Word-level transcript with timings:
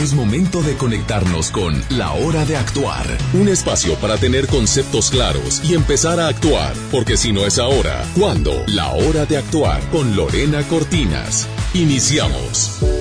Es 0.00 0.14
momento 0.14 0.62
de 0.62 0.78
conectarnos 0.78 1.50
con 1.50 1.74
La 1.90 2.12
Hora 2.12 2.46
de 2.46 2.56
Actuar, 2.56 3.04
un 3.34 3.50
espacio 3.50 3.96
para 3.96 4.16
tener 4.16 4.46
conceptos 4.46 5.10
claros 5.10 5.60
y 5.62 5.74
empezar 5.74 6.18
a 6.18 6.28
actuar, 6.28 6.72
porque 6.90 7.18
si 7.18 7.32
no 7.32 7.44
es 7.44 7.58
ahora, 7.58 8.02
¿cuándo? 8.18 8.64
La 8.68 8.92
Hora 8.92 9.26
de 9.26 9.36
Actuar 9.36 9.82
con 9.90 10.16
Lorena 10.16 10.62
Cortinas. 10.62 11.46
Iniciamos. 11.74 12.99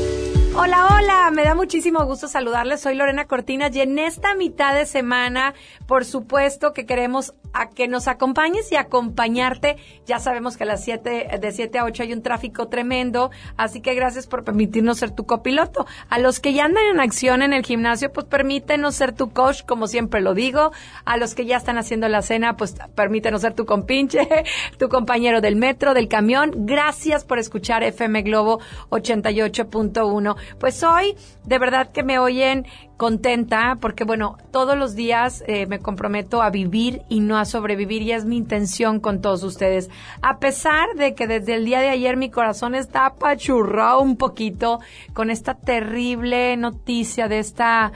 Hola, 0.61 0.89
hola, 0.93 1.31
me 1.31 1.45
da 1.45 1.55
muchísimo 1.55 2.03
gusto 2.03 2.27
saludarles. 2.27 2.81
Soy 2.81 2.93
Lorena 2.93 3.27
Cortinas 3.27 3.73
y 3.73 3.79
en 3.79 3.97
esta 3.97 4.35
mitad 4.35 4.75
de 4.75 4.85
semana, 4.85 5.53
por 5.87 6.03
supuesto 6.03 6.73
que 6.73 6.85
queremos 6.85 7.33
a 7.53 7.69
que 7.69 7.87
nos 7.87 8.09
acompañes 8.09 8.69
y 8.71 8.75
acompañarte. 8.75 9.77
Ya 10.05 10.19
sabemos 10.19 10.57
que 10.57 10.63
a 10.63 10.67
las 10.67 10.83
7, 10.83 11.29
de 11.39 11.51
7 11.51 11.79
a 11.79 11.85
8 11.85 12.03
hay 12.03 12.13
un 12.13 12.21
tráfico 12.21 12.67
tremendo, 12.67 13.31
así 13.55 13.79
que 13.81 13.93
gracias 13.95 14.27
por 14.27 14.43
permitirnos 14.43 14.97
ser 14.97 15.11
tu 15.11 15.25
copiloto. 15.25 15.85
A 16.09 16.19
los 16.19 16.41
que 16.41 16.53
ya 16.53 16.65
andan 16.65 16.85
en 16.85 16.99
acción 16.99 17.41
en 17.41 17.53
el 17.53 17.65
gimnasio, 17.65 18.11
pues 18.11 18.25
permítenos 18.25 18.95
ser 18.95 19.13
tu 19.13 19.31
coach, 19.31 19.63
como 19.65 19.87
siempre 19.87 20.19
lo 20.19 20.33
digo. 20.33 20.71
A 21.05 21.15
los 21.15 21.35
que 21.35 21.45
ya 21.45 21.55
están 21.55 21.77
haciendo 21.77 22.09
la 22.09 22.21
cena, 22.21 22.57
pues 22.57 22.75
permítenos 22.95 23.41
ser 23.41 23.53
tu 23.53 23.65
compinche, 23.65 24.27
tu 24.77 24.89
compañero 24.89 25.39
del 25.39 25.55
metro, 25.55 25.93
del 25.93 26.09
camión. 26.09 26.51
Gracias 26.65 27.23
por 27.23 27.39
escuchar 27.39 27.81
FM 27.83 28.23
Globo 28.23 28.59
88.1. 28.89 30.35
Pues 30.57 30.83
hoy, 30.83 31.15
de 31.45 31.59
verdad 31.59 31.91
que 31.91 32.03
me 32.03 32.19
oyen 32.19 32.65
contenta 32.97 33.77
porque, 33.79 34.03
bueno, 34.03 34.37
todos 34.51 34.77
los 34.77 34.95
días 34.95 35.43
eh, 35.47 35.65
me 35.67 35.79
comprometo 35.79 36.41
a 36.41 36.49
vivir 36.49 37.01
y 37.07 37.21
no 37.21 37.37
a 37.37 37.45
sobrevivir 37.45 38.01
y 38.01 38.11
es 38.11 38.25
mi 38.25 38.37
intención 38.37 38.99
con 38.99 39.21
todos 39.21 39.43
ustedes. 39.43 39.89
A 40.21 40.39
pesar 40.39 40.95
de 40.95 41.15
que 41.15 41.27
desde 41.27 41.55
el 41.55 41.65
día 41.65 41.79
de 41.79 41.89
ayer 41.89 42.17
mi 42.17 42.29
corazón 42.29 42.75
está 42.75 43.05
apachurrado 43.05 44.01
un 44.01 44.17
poquito 44.17 44.79
con 45.13 45.29
esta 45.29 45.53
terrible 45.53 46.57
noticia 46.57 47.27
de 47.27 47.39
esta 47.39 47.93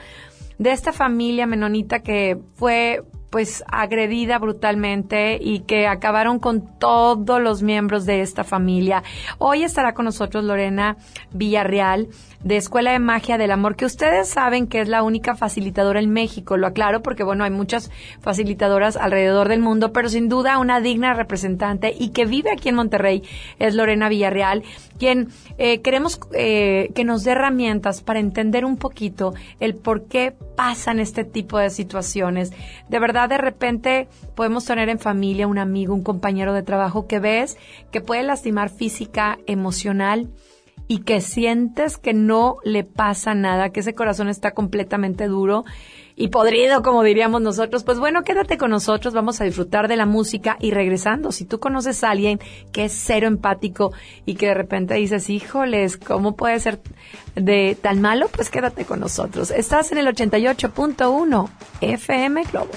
de 0.56 0.70
esta 0.70 0.92
familia 0.92 1.46
menonita 1.46 1.98
que 1.98 2.38
fue 2.54 3.02
pues 3.34 3.64
agredida 3.66 4.38
brutalmente 4.38 5.40
y 5.42 5.62
que 5.62 5.88
acabaron 5.88 6.38
con 6.38 6.78
todos 6.78 7.42
los 7.42 7.64
miembros 7.64 8.06
de 8.06 8.20
esta 8.20 8.44
familia. 8.44 9.02
Hoy 9.38 9.64
estará 9.64 9.92
con 9.92 10.04
nosotros 10.04 10.44
Lorena 10.44 10.98
Villarreal 11.32 12.06
de 12.44 12.58
Escuela 12.58 12.92
de 12.92 12.98
Magia 12.98 13.38
del 13.38 13.50
Amor, 13.50 13.74
que 13.74 13.86
ustedes 13.86 14.28
saben 14.28 14.66
que 14.66 14.80
es 14.80 14.88
la 14.88 15.02
única 15.02 15.34
facilitadora 15.34 15.98
en 15.98 16.10
México. 16.10 16.58
Lo 16.58 16.66
aclaro 16.66 17.02
porque, 17.02 17.24
bueno, 17.24 17.42
hay 17.42 17.50
muchas 17.50 17.90
facilitadoras 18.20 18.96
alrededor 18.96 19.48
del 19.48 19.60
mundo, 19.60 19.92
pero 19.92 20.10
sin 20.10 20.28
duda 20.28 20.58
una 20.58 20.80
digna 20.80 21.14
representante 21.14 21.94
y 21.98 22.10
que 22.10 22.26
vive 22.26 22.50
aquí 22.52 22.68
en 22.68 22.74
Monterrey 22.74 23.22
es 23.58 23.74
Lorena 23.74 24.10
Villarreal, 24.10 24.62
quien 24.98 25.28
eh, 25.56 25.80
queremos 25.80 26.20
eh, 26.32 26.90
que 26.94 27.04
nos 27.04 27.24
dé 27.24 27.32
herramientas 27.32 28.02
para 28.02 28.20
entender 28.20 28.66
un 28.66 28.76
poquito 28.76 29.32
el 29.58 29.74
por 29.74 30.06
qué 30.06 30.36
pasan 30.54 31.00
este 31.00 31.24
tipo 31.24 31.58
de 31.58 31.70
situaciones. 31.70 32.52
De 32.90 32.98
verdad, 32.98 33.30
de 33.30 33.38
repente 33.38 34.06
podemos 34.34 34.66
tener 34.66 34.90
en 34.90 34.98
familia 34.98 35.46
un 35.46 35.58
amigo, 35.58 35.94
un 35.94 36.02
compañero 36.02 36.52
de 36.52 36.62
trabajo 36.62 37.06
que 37.06 37.20
ves 37.20 37.56
que 37.90 38.02
puede 38.02 38.22
lastimar 38.22 38.68
física, 38.68 39.38
emocional, 39.46 40.28
y 40.88 40.98
que 40.98 41.20
sientes 41.20 41.96
que 41.96 42.12
no 42.12 42.56
le 42.64 42.84
pasa 42.84 43.34
nada, 43.34 43.70
que 43.70 43.80
ese 43.80 43.94
corazón 43.94 44.28
está 44.28 44.52
completamente 44.52 45.26
duro 45.26 45.64
y 46.16 46.28
podrido, 46.28 46.82
como 46.82 47.02
diríamos 47.02 47.42
nosotros, 47.42 47.82
pues 47.82 47.98
bueno, 47.98 48.22
quédate 48.22 48.56
con 48.56 48.70
nosotros, 48.70 49.14
vamos 49.14 49.40
a 49.40 49.44
disfrutar 49.44 49.88
de 49.88 49.96
la 49.96 50.06
música 50.06 50.56
y 50.60 50.70
regresando, 50.70 51.32
si 51.32 51.44
tú 51.44 51.58
conoces 51.58 52.04
a 52.04 52.10
alguien 52.10 52.38
que 52.72 52.84
es 52.84 52.92
cero 52.92 53.26
empático 53.26 53.92
y 54.24 54.34
que 54.34 54.46
de 54.46 54.54
repente 54.54 54.94
dices, 54.94 55.28
híjoles, 55.28 55.96
¿cómo 55.96 56.36
puede 56.36 56.60
ser 56.60 56.80
de 57.34 57.76
tan 57.80 58.00
malo? 58.00 58.28
Pues 58.28 58.50
quédate 58.50 58.84
con 58.84 59.00
nosotros. 59.00 59.50
Estás 59.50 59.90
en 59.90 59.98
el 59.98 60.06
88.1 60.06 61.48
FM 61.80 62.44
Globo. 62.44 62.70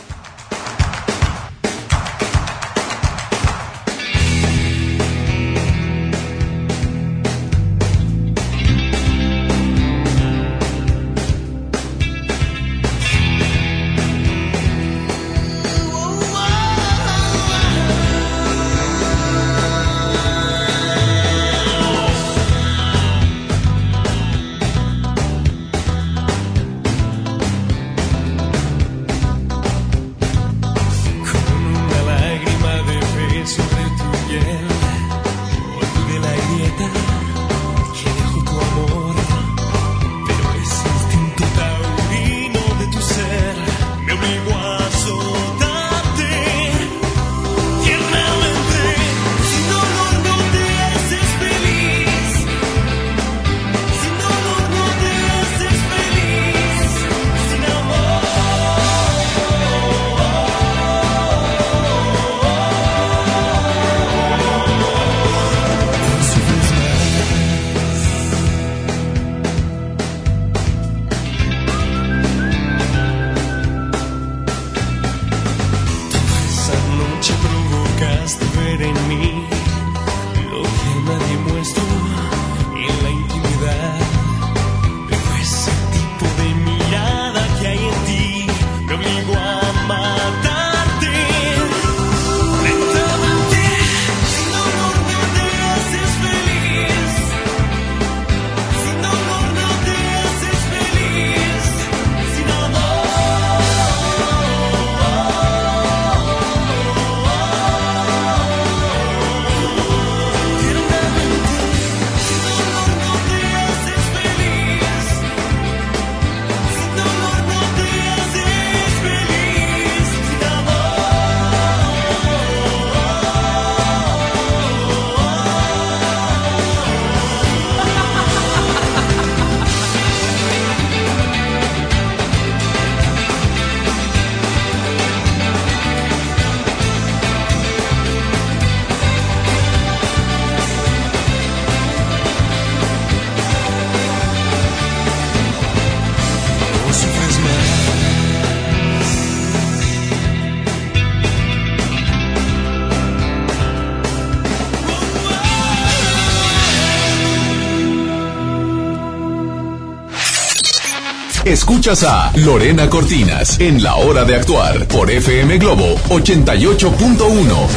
Escuchas 161.70 162.02
a 162.06 162.32
Lorena 162.38 162.90
Cortinas 162.90 163.60
en 163.60 163.84
La 163.84 163.98
Hora 163.98 164.24
de 164.24 164.38
Actuar 164.38 164.88
por 164.88 165.12
FM 165.12 165.58
Globo 165.58 165.96
88.1. 166.08 167.68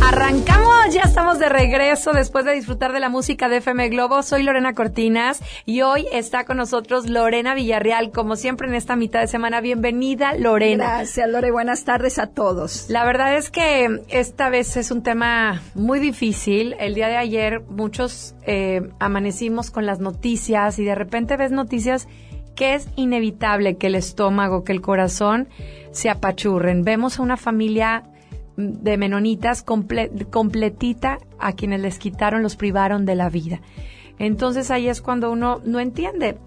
Arrancamos, 0.00 0.94
ya 0.94 1.02
estamos 1.02 1.40
de 1.40 1.48
regreso 1.48 2.12
después 2.12 2.44
de 2.44 2.52
disfrutar 2.52 2.92
de 2.92 3.00
la 3.00 3.08
música 3.08 3.48
de 3.48 3.56
FM 3.56 3.88
Globo. 3.88 4.22
Soy 4.22 4.44
Lorena 4.44 4.74
Cortinas 4.74 5.42
y 5.66 5.80
hoy 5.80 6.06
está 6.12 6.44
con 6.44 6.58
nosotros 6.58 7.10
Lorena 7.10 7.56
Villarreal, 7.56 8.12
como 8.12 8.36
siempre 8.36 8.68
en 8.68 8.74
esta 8.74 8.94
mitad 8.94 9.18
de 9.18 9.26
semana. 9.26 9.60
Bienvenida, 9.60 10.36
Lorena. 10.36 10.98
Gracias, 10.98 11.28
Lore. 11.28 11.50
Buenas 11.50 11.82
tardes 11.82 12.20
a 12.20 12.28
todos. 12.28 12.88
La 12.90 13.04
verdad 13.04 13.36
es 13.36 13.50
que 13.50 14.02
esta 14.08 14.50
vez 14.50 14.76
es 14.76 14.92
un 14.92 15.02
tema 15.02 15.62
muy 15.74 15.98
difícil. 15.98 16.76
El 16.78 16.94
día 16.94 17.08
de 17.08 17.16
ayer 17.16 17.60
muchos 17.68 18.36
eh, 18.46 18.88
amanecimos 19.00 19.72
con 19.72 19.84
las 19.84 19.98
noticias 19.98 20.78
y 20.78 20.84
de 20.84 20.94
repente 20.94 21.36
ves 21.36 21.50
noticias 21.50 22.06
que 22.54 22.74
es 22.74 22.88
inevitable 22.96 23.76
que 23.76 23.88
el 23.88 23.94
estómago, 23.94 24.64
que 24.64 24.72
el 24.72 24.80
corazón 24.80 25.48
se 25.92 26.10
apachurren. 26.10 26.84
Vemos 26.84 27.18
a 27.18 27.22
una 27.22 27.36
familia 27.36 28.04
de 28.56 28.96
menonitas 28.96 29.62
completita 29.62 31.18
a 31.38 31.52
quienes 31.52 31.80
les 31.80 31.98
quitaron, 31.98 32.42
los 32.42 32.56
privaron 32.56 33.06
de 33.06 33.14
la 33.14 33.30
vida. 33.30 33.60
Entonces 34.18 34.70
ahí 34.70 34.88
es 34.88 35.00
cuando 35.00 35.30
uno 35.30 35.60
no 35.64 35.80
entiende. 35.80 36.38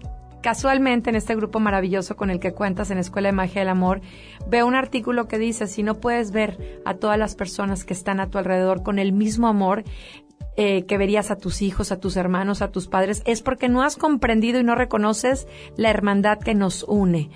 Casualmente 0.42 1.08
en 1.08 1.16
este 1.16 1.34
grupo 1.34 1.58
maravilloso 1.58 2.16
con 2.16 2.28
el 2.28 2.38
que 2.38 2.52
cuentas 2.52 2.90
en 2.90 2.98
Escuela 2.98 3.28
de 3.28 3.32
Magia 3.32 3.62
del 3.62 3.70
Amor, 3.70 4.02
veo 4.46 4.66
un 4.66 4.74
artículo 4.74 5.26
que 5.26 5.38
dice, 5.38 5.66
si 5.66 5.82
no 5.82 5.94
puedes 5.94 6.32
ver 6.32 6.82
a 6.84 6.94
todas 6.94 7.18
las 7.18 7.34
personas 7.34 7.84
que 7.84 7.94
están 7.94 8.20
a 8.20 8.28
tu 8.28 8.36
alrededor 8.36 8.82
con 8.82 8.98
el 8.98 9.14
mismo 9.14 9.48
amor, 9.48 9.84
eh, 10.56 10.84
que 10.86 10.98
verías 10.98 11.30
a 11.30 11.36
tus 11.36 11.62
hijos, 11.62 11.92
a 11.92 12.00
tus 12.00 12.16
hermanos, 12.16 12.62
a 12.62 12.70
tus 12.70 12.86
padres, 12.86 13.22
es 13.26 13.42
porque 13.42 13.68
no 13.68 13.82
has 13.82 13.96
comprendido 13.96 14.60
y 14.60 14.64
no 14.64 14.74
reconoces 14.74 15.46
la 15.76 15.90
hermandad 15.90 16.38
que 16.38 16.54
nos 16.54 16.84
une. 16.84 17.30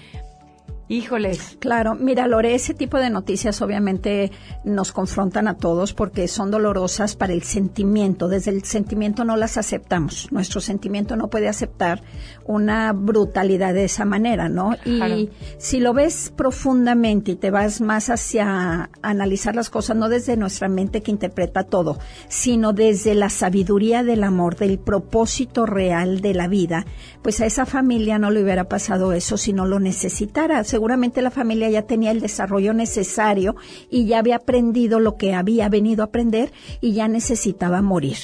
Híjoles. 0.89 1.59
Claro, 1.61 1.95
mira, 1.95 2.27
Lore, 2.27 2.55
ese 2.55 2.73
tipo 2.73 2.97
de 2.99 3.11
noticias 3.11 3.61
obviamente 3.61 4.33
nos 4.65 4.93
confrontan 4.93 5.47
a 5.47 5.59
todos 5.59 5.93
porque 5.93 6.29
son 6.29 6.51
dolorosas 6.51 7.15
para 7.15 7.35
el 7.35 7.43
sentimiento. 7.43 8.27
Desde 8.29 8.53
el 8.53 8.65
sentimiento 8.65 9.25
no 9.25 9.37
las 9.37 9.59
aceptamos. 9.59 10.33
Nuestro 10.33 10.63
sentimiento 10.63 11.15
no 11.17 11.29
puede 11.29 11.49
aceptar 11.49 12.03
una 12.47 12.95
brutalidad 12.95 13.75
de 13.75 13.85
esa 13.85 14.07
manera, 14.07 14.49
¿no? 14.49 14.77
Y 14.87 15.29
si 15.59 15.81
lo 15.81 15.93
ves 15.93 16.33
profundamente 16.35 17.33
y 17.33 17.37
te 17.37 17.51
vas 17.51 17.83
más 17.83 18.09
hacia 18.09 18.89
analizar 19.03 19.55
las 19.55 19.69
cosas, 19.69 19.97
no 19.97 20.09
desde 20.09 20.39
nuestra 20.39 20.69
mente 20.69 21.03
que 21.03 21.11
interpreta 21.11 21.65
todo, 21.65 21.99
sino 22.29 22.73
desde 22.73 23.15
la 23.15 23.29
sabiduría 23.29 24.05
del 24.05 24.25
amor, 24.25 24.57
del 24.57 24.79
propósito 24.79 25.67
real 25.67 26.23
de 26.23 26.33
la 26.33 26.49
vida, 26.49 26.87
pues 27.23 27.43
a 27.43 27.47
esa 27.47 27.67
familia 27.67 28.19
no 28.19 28.31
le 28.31 28.43
hubiera 28.43 28.65
pasado 28.65 29.13
eso 29.13 29.37
si 29.37 29.53
no 29.53 29.67
lo 29.67 29.81
necesitara 29.81 30.65
seguramente 30.79 31.23
la 31.23 31.33
familia 31.33 31.69
ya 31.69 31.83
tenía 31.83 32.13
el 32.13 32.21
desarrollo 32.21 32.73
necesario 32.73 33.57
y 33.91 34.07
ya 34.07 34.21
había 34.21 34.37
aprendido 34.37 35.01
lo 35.01 35.17
que 35.17 35.35
había 35.35 35.69
venido 35.69 36.05
a 36.05 36.07
aprender 36.07 36.53
y 36.81 36.93
ya 36.93 37.09
necesitaba 37.09 37.83
morir. 37.83 38.19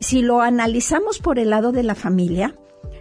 Si 0.00 0.20
lo 0.20 0.40
analizamos 0.40 1.20
por 1.20 1.38
el 1.38 1.50
lado 1.50 1.70
de 1.70 1.84
la 1.84 1.94
familia, 1.94 2.56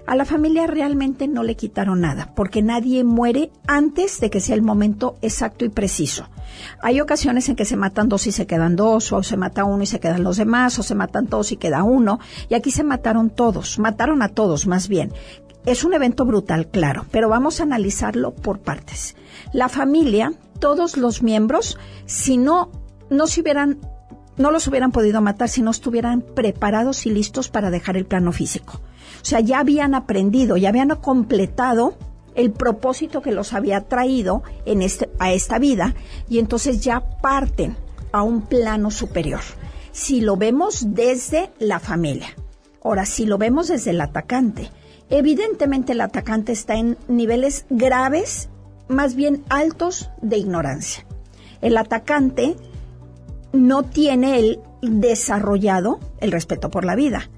a 0.05 0.15
la 0.15 0.25
familia 0.25 0.67
realmente 0.67 1.27
no 1.27 1.41
le 1.41 1.55
quitaron 1.55 2.01
nada, 2.01 2.31
porque 2.35 2.61
nadie 2.61 3.03
muere 3.03 3.49
antes 3.65 4.19
de 4.19 4.29
que 4.29 4.39
sea 4.39 4.53
el 4.53 4.61
momento 4.61 5.15
exacto 5.23 5.65
y 5.65 5.69
preciso. 5.69 6.29
Hay 6.83 7.01
ocasiones 7.01 7.49
en 7.49 7.55
que 7.55 7.65
se 7.65 7.77
matan 7.77 8.07
dos 8.07 8.27
y 8.27 8.31
se 8.31 8.45
quedan 8.45 8.75
dos, 8.75 9.11
o 9.13 9.23
se 9.23 9.35
mata 9.35 9.63
uno 9.63 9.81
y 9.81 9.87
se 9.87 9.99
quedan 9.99 10.23
los 10.23 10.37
demás, 10.37 10.77
o 10.77 10.83
se 10.83 10.93
matan 10.93 11.25
todos 11.25 11.51
y 11.51 11.57
queda 11.57 11.81
uno, 11.81 12.19
y 12.49 12.53
aquí 12.53 12.69
se 12.69 12.83
mataron 12.83 13.31
todos, 13.31 13.79
mataron 13.79 14.21
a 14.21 14.29
todos 14.29 14.67
más 14.67 14.87
bien. 14.87 15.11
Es 15.65 15.83
un 15.83 15.93
evento 15.93 16.25
brutal, 16.25 16.67
claro, 16.67 17.05
pero 17.11 17.29
vamos 17.29 17.59
a 17.59 17.63
analizarlo 17.63 18.33
por 18.33 18.59
partes. 18.59 19.15
La 19.53 19.69
familia, 19.69 20.33
todos 20.59 20.97
los 20.97 21.21
miembros, 21.21 21.77
si 22.05 22.37
no, 22.37 22.71
no 23.11 23.27
se 23.27 23.41
hubieran, 23.41 23.79
no 24.37 24.49
los 24.49 24.67
hubieran 24.67 24.91
podido 24.91 25.21
matar 25.21 25.49
si 25.49 25.61
no 25.61 25.69
estuvieran 25.69 26.21
preparados 26.21 27.05
y 27.05 27.11
listos 27.11 27.49
para 27.49 27.69
dejar 27.69 27.95
el 27.95 28.05
plano 28.05 28.31
físico. 28.31 28.81
O 29.21 29.25
sea, 29.25 29.39
ya 29.39 29.59
habían 29.59 29.93
aprendido, 29.93 30.57
ya 30.57 30.69
habían 30.69 30.89
completado 30.95 31.95
el 32.33 32.51
propósito 32.51 33.21
que 33.21 33.31
los 33.31 33.53
había 33.53 33.81
traído 33.81 34.41
en 34.65 34.81
este, 34.81 35.11
a 35.19 35.31
esta 35.31 35.59
vida 35.59 35.93
y 36.27 36.39
entonces 36.39 36.81
ya 36.81 37.01
parten 37.21 37.77
a 38.11 38.23
un 38.23 38.41
plano 38.41 38.89
superior. 38.89 39.41
Si 39.91 40.21
lo 40.21 40.37
vemos 40.37 40.95
desde 40.95 41.51
la 41.59 41.79
familia. 41.79 42.29
Ahora, 42.83 43.05
si 43.05 43.25
lo 43.25 43.37
vemos 43.37 43.67
desde 43.67 43.91
el 43.91 44.01
atacante, 44.01 44.71
Evidentemente 45.11 45.91
el 45.91 46.01
atacante 46.01 46.53
está 46.53 46.75
en 46.75 46.97
niveles 47.09 47.65
graves, 47.69 48.49
más 48.87 49.13
bien 49.13 49.43
altos 49.49 50.09
de 50.21 50.37
ignorancia. 50.37 51.05
El 51.61 51.77
atacante 51.77 52.55
no 53.51 53.83
tiene 53.83 54.39
el 54.39 54.59
desarrollado 54.81 55.99
el 56.21 56.31
respeto 56.31 56.71
por 56.71 56.85
la 56.85 56.95
vida. 56.95 57.29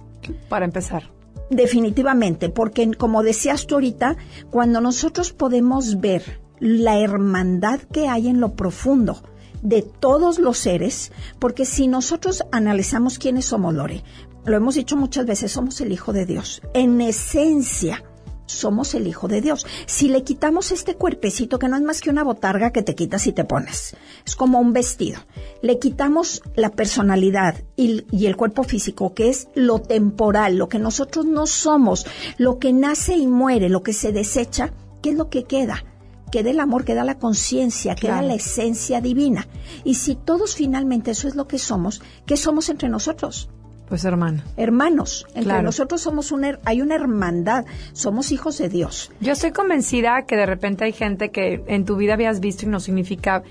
Para 0.50 0.66
empezar. 0.66 1.10
Definitivamente, 1.50 2.50
porque 2.50 2.92
como 2.94 3.24
decías 3.24 3.66
tú 3.66 3.76
ahorita, 3.76 4.18
cuando 4.52 4.80
nosotros 4.80 5.34
podemos 5.34 6.00
ver 6.00 6.40
la 6.60 7.00
hermandad 7.00 7.82
que 7.82 8.08
hay 8.08 8.28
en 8.28 8.40
lo 8.40 8.54
profundo 8.54 9.24
de 9.64 9.82
todos 9.82 10.40
los 10.40 10.60
seres, 10.60 11.12
porque 11.40 11.66
si 11.66 11.88
nosotros 11.88 12.44
analizamos 12.52 13.18
quiénes 13.18 13.46
somos, 13.46 13.74
Lore, 13.74 14.04
lo 14.46 14.58
hemos 14.58 14.76
dicho 14.76 14.96
muchas 14.98 15.26
veces, 15.26 15.52
somos 15.52 15.80
el 15.82 15.92
Hijo 15.92 16.14
de 16.14 16.26
Dios. 16.26 16.62
En 16.74 17.00
esencia, 17.02 18.04
somos 18.46 18.94
el 18.94 19.08
Hijo 19.08 19.28
de 19.28 19.42
Dios. 19.42 19.66
Si 19.86 20.10
le 20.10 20.24
quitamos 20.24 20.72
este 20.72 20.96
cuerpecito, 20.96 21.60
que 21.60 21.68
no 21.68 21.76
es 21.76 21.82
más 21.82 22.02
que 22.02 22.10
una 22.10 22.24
botarga 22.24 22.72
que 22.72 22.84
te 22.84 22.96
quitas 22.96 23.28
y 23.28 23.34
te 23.34 23.46
pones, 23.46 23.96
es 24.26 24.36
como 24.36 24.60
un 24.60 24.74
vestido, 24.74 25.20
le 25.62 25.80
quitamos 25.80 26.42
la 26.56 26.70
personalidad 26.70 27.64
y, 27.76 28.06
y, 28.12 28.26
el 28.26 28.36
cuerpo 28.36 28.64
físico, 28.64 29.14
que 29.14 29.30
es 29.30 29.48
lo 29.56 29.80
temporal, 29.80 30.58
lo 30.58 30.70
que 30.70 30.80
nosotros 30.80 31.26
no 31.26 31.48
somos, 31.48 32.06
lo 32.38 32.60
que 32.60 32.74
nace 32.74 33.16
y 33.16 33.28
muere, 33.28 33.70
lo 33.70 33.84
que 33.84 33.94
se 33.94 34.12
desecha, 34.12 34.74
¿qué 35.02 35.12
es 35.12 35.16
lo 35.16 35.30
que 35.30 35.46
queda? 35.46 35.86
Queda 36.32 36.50
el 36.50 36.60
amor, 36.60 36.84
queda 36.84 37.04
la 37.04 37.20
conciencia, 37.20 37.94
queda 37.94 38.24
la 38.24 38.34
esencia 38.34 39.02
divina. 39.02 39.48
Y 39.84 39.96
si 39.96 40.16
todos 40.16 40.56
finalmente 40.56 41.12
eso 41.12 41.28
es 41.28 41.36
lo 41.36 41.48
que 41.48 41.60
somos, 41.60 42.02
¿qué 42.26 42.38
somos 42.38 42.70
entre 42.70 42.90
nosotros? 42.90 43.50
Pues 43.94 44.06
hermano. 44.06 44.42
Hermanos. 44.58 45.28
Entre 45.36 45.62
nosotros 45.62 46.02
somos 46.02 46.32
una, 46.32 46.58
hay 46.66 46.82
una 46.82 46.96
hermandad. 46.96 47.66
Somos 47.92 48.32
hijos 48.32 48.58
de 48.58 48.68
Dios. 48.68 49.12
Yo 49.20 49.34
estoy 49.34 49.52
convencida 49.52 50.24
que 50.26 50.36
de 50.36 50.48
repente 50.48 50.86
hay 50.86 50.94
gente 50.94 51.30
que 51.30 51.64
en 51.68 51.86
tu 51.86 51.96
vida 51.96 52.16
habías 52.16 52.40
visto 52.40 52.66
y 52.66 52.70
no 52.70 52.80
significa 52.80 53.44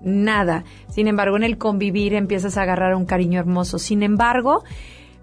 nada. 0.00 0.64
Sin 0.88 1.06
embargo, 1.06 1.36
en 1.36 1.42
el 1.42 1.58
convivir 1.58 2.14
empiezas 2.14 2.56
a 2.56 2.62
agarrar 2.62 2.94
un 2.94 3.04
cariño 3.04 3.40
hermoso. 3.40 3.78
Sin 3.78 4.02
embargo, 4.02 4.64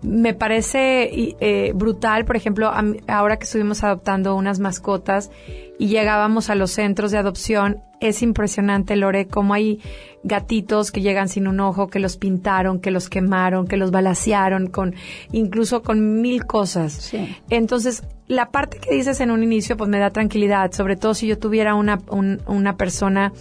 me 0.04 0.36
parece 0.36 1.10
eh, 1.12 1.72
brutal, 1.74 2.26
por 2.26 2.36
ejemplo, 2.36 2.72
ahora 3.08 3.38
que 3.38 3.46
estuvimos 3.46 3.84
adoptando 3.84 4.36
unas 4.36 4.60
mascotas 4.60 5.32
y 5.80 5.88
llegábamos 5.88 6.50
a 6.50 6.56
los 6.56 6.72
centros 6.72 7.12
de 7.12 7.18
adopción, 7.18 7.82
es 8.00 8.22
impresionante, 8.22 8.96
Lore, 8.96 9.28
cómo 9.28 9.54
hay 9.54 9.80
gatitos 10.24 10.92
que 10.92 11.02
llegan 11.02 11.30
sin 11.30 11.48
un 11.48 11.60
ojo, 11.60 11.88
que 11.88 12.00
los 12.00 12.18
pintaron, 12.18 12.80
que 12.80 12.92
los 12.92 13.10
quemaron, 13.10 13.68
que 13.68 13.78
los 13.78 13.92
balacearon, 13.92 14.68
con, 14.68 14.96
incluso 15.32 15.82
con 15.82 16.22
mil 16.22 16.46
cosas. 16.46 17.14
Entonces, 17.50 18.04
la 18.28 18.52
parte 18.52 18.80
que 18.80 18.94
dices 18.94 19.20
en 19.22 19.32
un 19.32 19.44
inicio, 19.44 19.78
pues 19.78 19.90
me 19.90 20.00
da 20.00 20.12
tranquilidad, 20.12 20.72
sobre 20.72 20.96
todo 20.96 21.14
si 21.14 21.28
yo 21.28 21.40
tuviera 21.40 21.76
una, 21.76 22.00
una 22.48 22.78
persona 22.78 23.32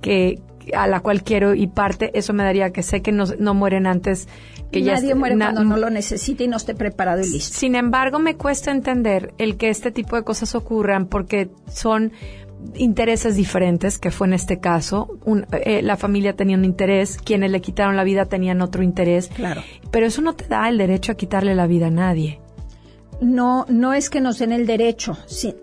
que, 0.00 0.38
a 0.74 0.86
la 0.86 1.00
cual 1.00 1.22
quiero 1.22 1.54
y 1.54 1.66
parte, 1.66 2.10
eso 2.14 2.32
me 2.32 2.44
daría 2.44 2.70
que 2.70 2.82
sé 2.82 3.02
que 3.02 3.12
no, 3.12 3.24
no 3.38 3.54
mueren 3.54 3.86
antes 3.86 4.28
que 4.70 4.82
Nadie 4.82 5.14
muere 5.14 5.36
cuando 5.36 5.64
no 5.64 5.76
lo 5.76 5.90
necesite 5.90 6.44
y 6.44 6.48
no 6.48 6.56
esté 6.56 6.74
preparado 6.74 7.22
y 7.22 7.28
listo. 7.28 7.56
Sin 7.56 7.76
embargo, 7.76 8.18
me 8.18 8.36
cuesta 8.36 8.72
entender 8.72 9.32
el 9.38 9.56
que 9.56 9.68
este 9.68 9.92
tipo 9.92 10.16
de 10.16 10.24
cosas 10.24 10.54
ocurran 10.54 11.06
porque 11.06 11.50
son 11.68 12.12
intereses 12.74 13.36
diferentes, 13.36 13.98
que 13.98 14.10
fue 14.10 14.26
en 14.26 14.32
este 14.32 14.58
caso. 14.58 15.18
Eh, 15.64 15.82
la 15.82 15.96
familia 15.96 16.34
tenía 16.34 16.56
un 16.56 16.64
interés, 16.64 17.18
quienes 17.18 17.50
le 17.50 17.60
quitaron 17.60 17.96
la 17.96 18.04
vida 18.04 18.26
tenían 18.26 18.60
otro 18.60 18.82
interés. 18.82 19.28
Claro. 19.28 19.62
Pero 19.90 20.06
eso 20.06 20.20
no 20.20 20.34
te 20.34 20.46
da 20.46 20.68
el 20.68 20.78
derecho 20.78 21.12
a 21.12 21.14
quitarle 21.14 21.54
la 21.54 21.66
vida 21.66 21.86
a 21.86 21.90
nadie. 21.90 22.40
No, 23.20 23.64
no 23.68 23.94
es 23.94 24.10
que 24.10 24.20
nos 24.20 24.38
den 24.38 24.52
el 24.52 24.66
derecho. 24.66 25.16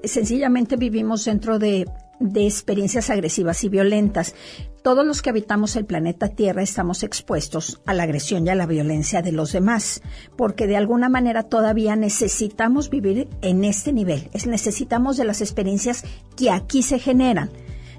sencillamente 0.03 0.75
vivimos 0.75 1.25
dentro 1.25 1.59
de 1.59 1.85
de 2.23 2.45
experiencias 2.47 3.09
agresivas 3.09 3.63
y 3.63 3.69
violentas. 3.69 4.33
Todos 4.81 5.05
los 5.05 5.21
que 5.21 5.29
habitamos 5.29 5.75
el 5.75 5.85
planeta 5.85 6.29
Tierra 6.29 6.61
estamos 6.61 7.03
expuestos 7.03 7.81
a 7.85 7.93
la 7.93 8.03
agresión 8.03 8.47
y 8.47 8.49
a 8.49 8.55
la 8.55 8.65
violencia 8.65 9.21
de 9.21 9.33
los 9.33 9.51
demás, 9.51 10.01
porque 10.37 10.65
de 10.65 10.77
alguna 10.77 11.09
manera 11.09 11.43
todavía 11.43 11.95
necesitamos 11.95 12.89
vivir 12.89 13.27
en 13.41 13.65
este 13.65 13.93
nivel, 13.93 14.29
es, 14.33 14.47
necesitamos 14.47 15.17
de 15.17 15.25
las 15.25 15.41
experiencias 15.41 16.03
que 16.35 16.49
aquí 16.49 16.81
se 16.81 16.99
generan. 16.99 17.51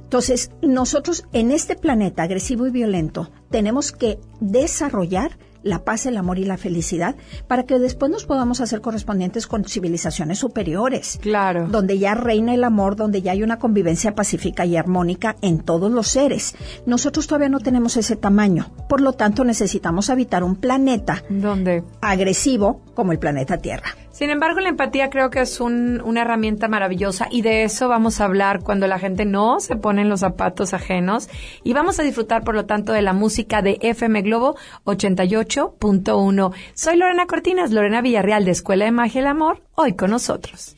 Entonces, 0.02 0.50
nosotros 0.62 1.25
en 1.33 1.50
este 1.50 1.76
planeta 1.76 2.23
agresivo 2.23 2.66
y 2.66 2.71
violento 2.71 3.31
tenemos 3.50 3.93
que 3.93 4.19
desarrollar 4.40 5.38
la 5.64 5.85
paz, 5.85 6.06
el 6.06 6.16
amor 6.16 6.38
y 6.38 6.44
la 6.44 6.56
felicidad, 6.56 7.16
para 7.49 7.64
que 7.64 7.78
después 7.78 8.11
nos 8.11 8.25
podamos 8.25 8.61
hacer 8.61 8.80
correspondientes 8.80 9.47
con 9.47 9.64
civilizaciones 9.64 10.38
superiores. 10.38 11.18
Claro. 11.21 11.66
Donde 11.68 11.99
ya 11.99 12.14
reina 12.14 12.54
el 12.54 12.62
amor, 12.64 12.97
donde 12.97 13.23
ya 13.23 13.33
hay 13.33 13.42
una 13.42 13.59
convivencia 13.59 14.14
pacífica 14.14 14.64
y 14.64 14.76
armónica 14.76 15.37
en 15.42 15.61
todos 15.61 15.90
los 15.90 16.09
seres. 16.09 16.54
Nosotros 16.87 17.26
todavía 17.26 17.49
no 17.49 17.61
tenemos 17.61 17.97
ese 17.97 18.16
tamaño. 18.16 18.71
Por 18.88 19.00
lo 19.00 19.14
tanto, 19.14 19.44
necesitamos 19.44 20.11
habitar 20.11 20.44
un 20.44 20.56
planeta 20.56 21.25
¿Dónde? 21.28 21.83
agresivo 22.00 22.83
como 22.94 23.12
el 23.12 23.18
planeta 23.18 23.59
Tierra. 23.59 24.04
Sin 24.14 24.30
embargo, 24.30 24.61
la 24.61 24.68
empatía 24.68 25.11
creo 25.11 25.28
que 25.28 25.40
es 25.40 25.61
un- 25.61 26.00
una 26.04 26.23
herramienta 26.23 26.68
maravillosa 26.68 27.26
y 27.33 27.42
de 27.42 27.64
eso 27.64 27.88
vamos 27.88 28.21
a 28.21 28.26
hablar 28.26 28.61
cuando 28.61 28.87
la 28.87 29.00
gente 29.00 29.25
no 29.25 29.59
se 29.59 29.75
pone 29.75 30.02
en 30.02 30.09
los 30.09 30.21
zapatos 30.21 30.73
ajenos 30.73 31.28
y 31.64 31.73
vamos 31.73 31.99
a 31.99 32.04
disfrutar, 32.04 32.44
por 32.44 32.54
lo 32.54 32.64
tanto, 32.64 32.92
de 32.92 33.02
la 33.02 33.12
música 33.12 33.61
de 33.61 33.76
FM 33.83 34.23
Globo 34.23 34.54
88.1. 34.85 36.52
Soy 36.75 36.97
Lorena 36.97 37.26
Cortinas, 37.26 37.73
Lorena 37.73 38.02
Villarreal 38.02 38.44
de 38.44 38.52
Escuela 38.52 38.85
de 38.85 38.92
Magia 38.92 39.18
y 39.18 39.23
el 39.23 39.26
Amor, 39.26 39.62
hoy 39.75 39.94
con 39.94 40.12
nosotros. 40.12 40.76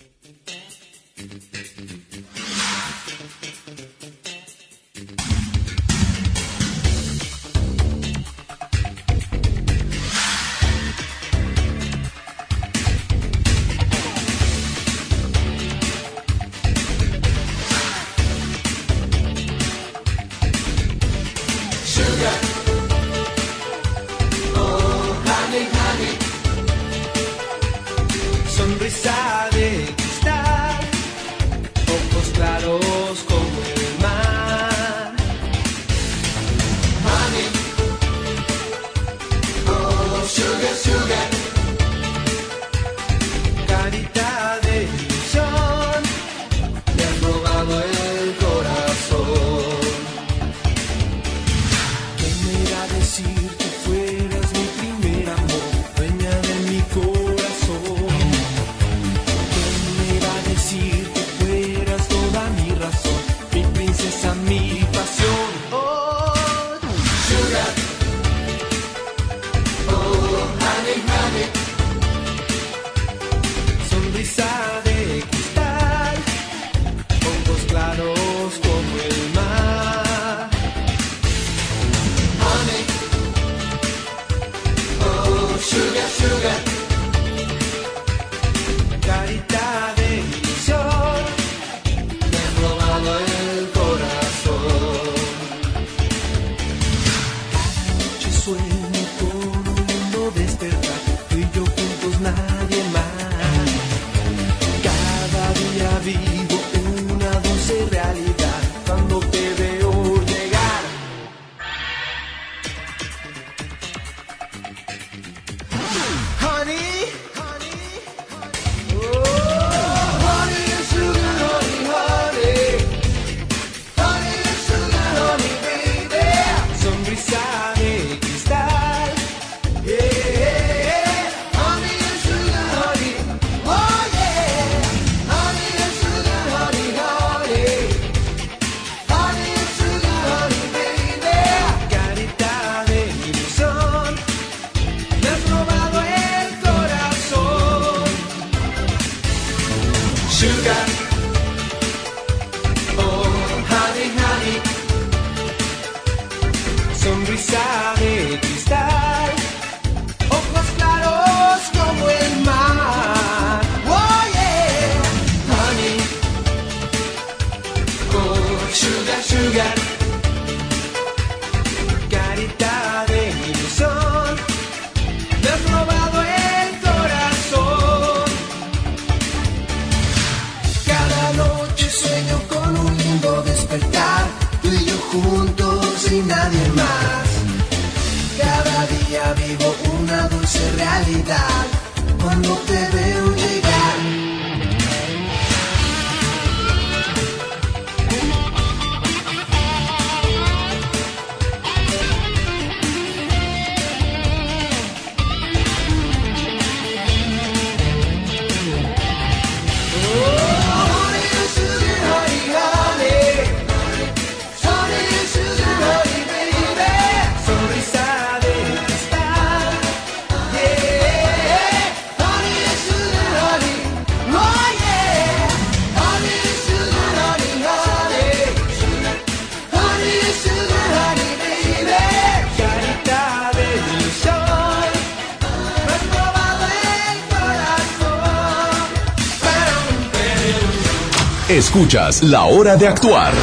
Escuchas 241.77 242.23
La 242.23 242.47
Hora 242.47 242.75
de 242.79 242.89
Actuar 242.89 243.35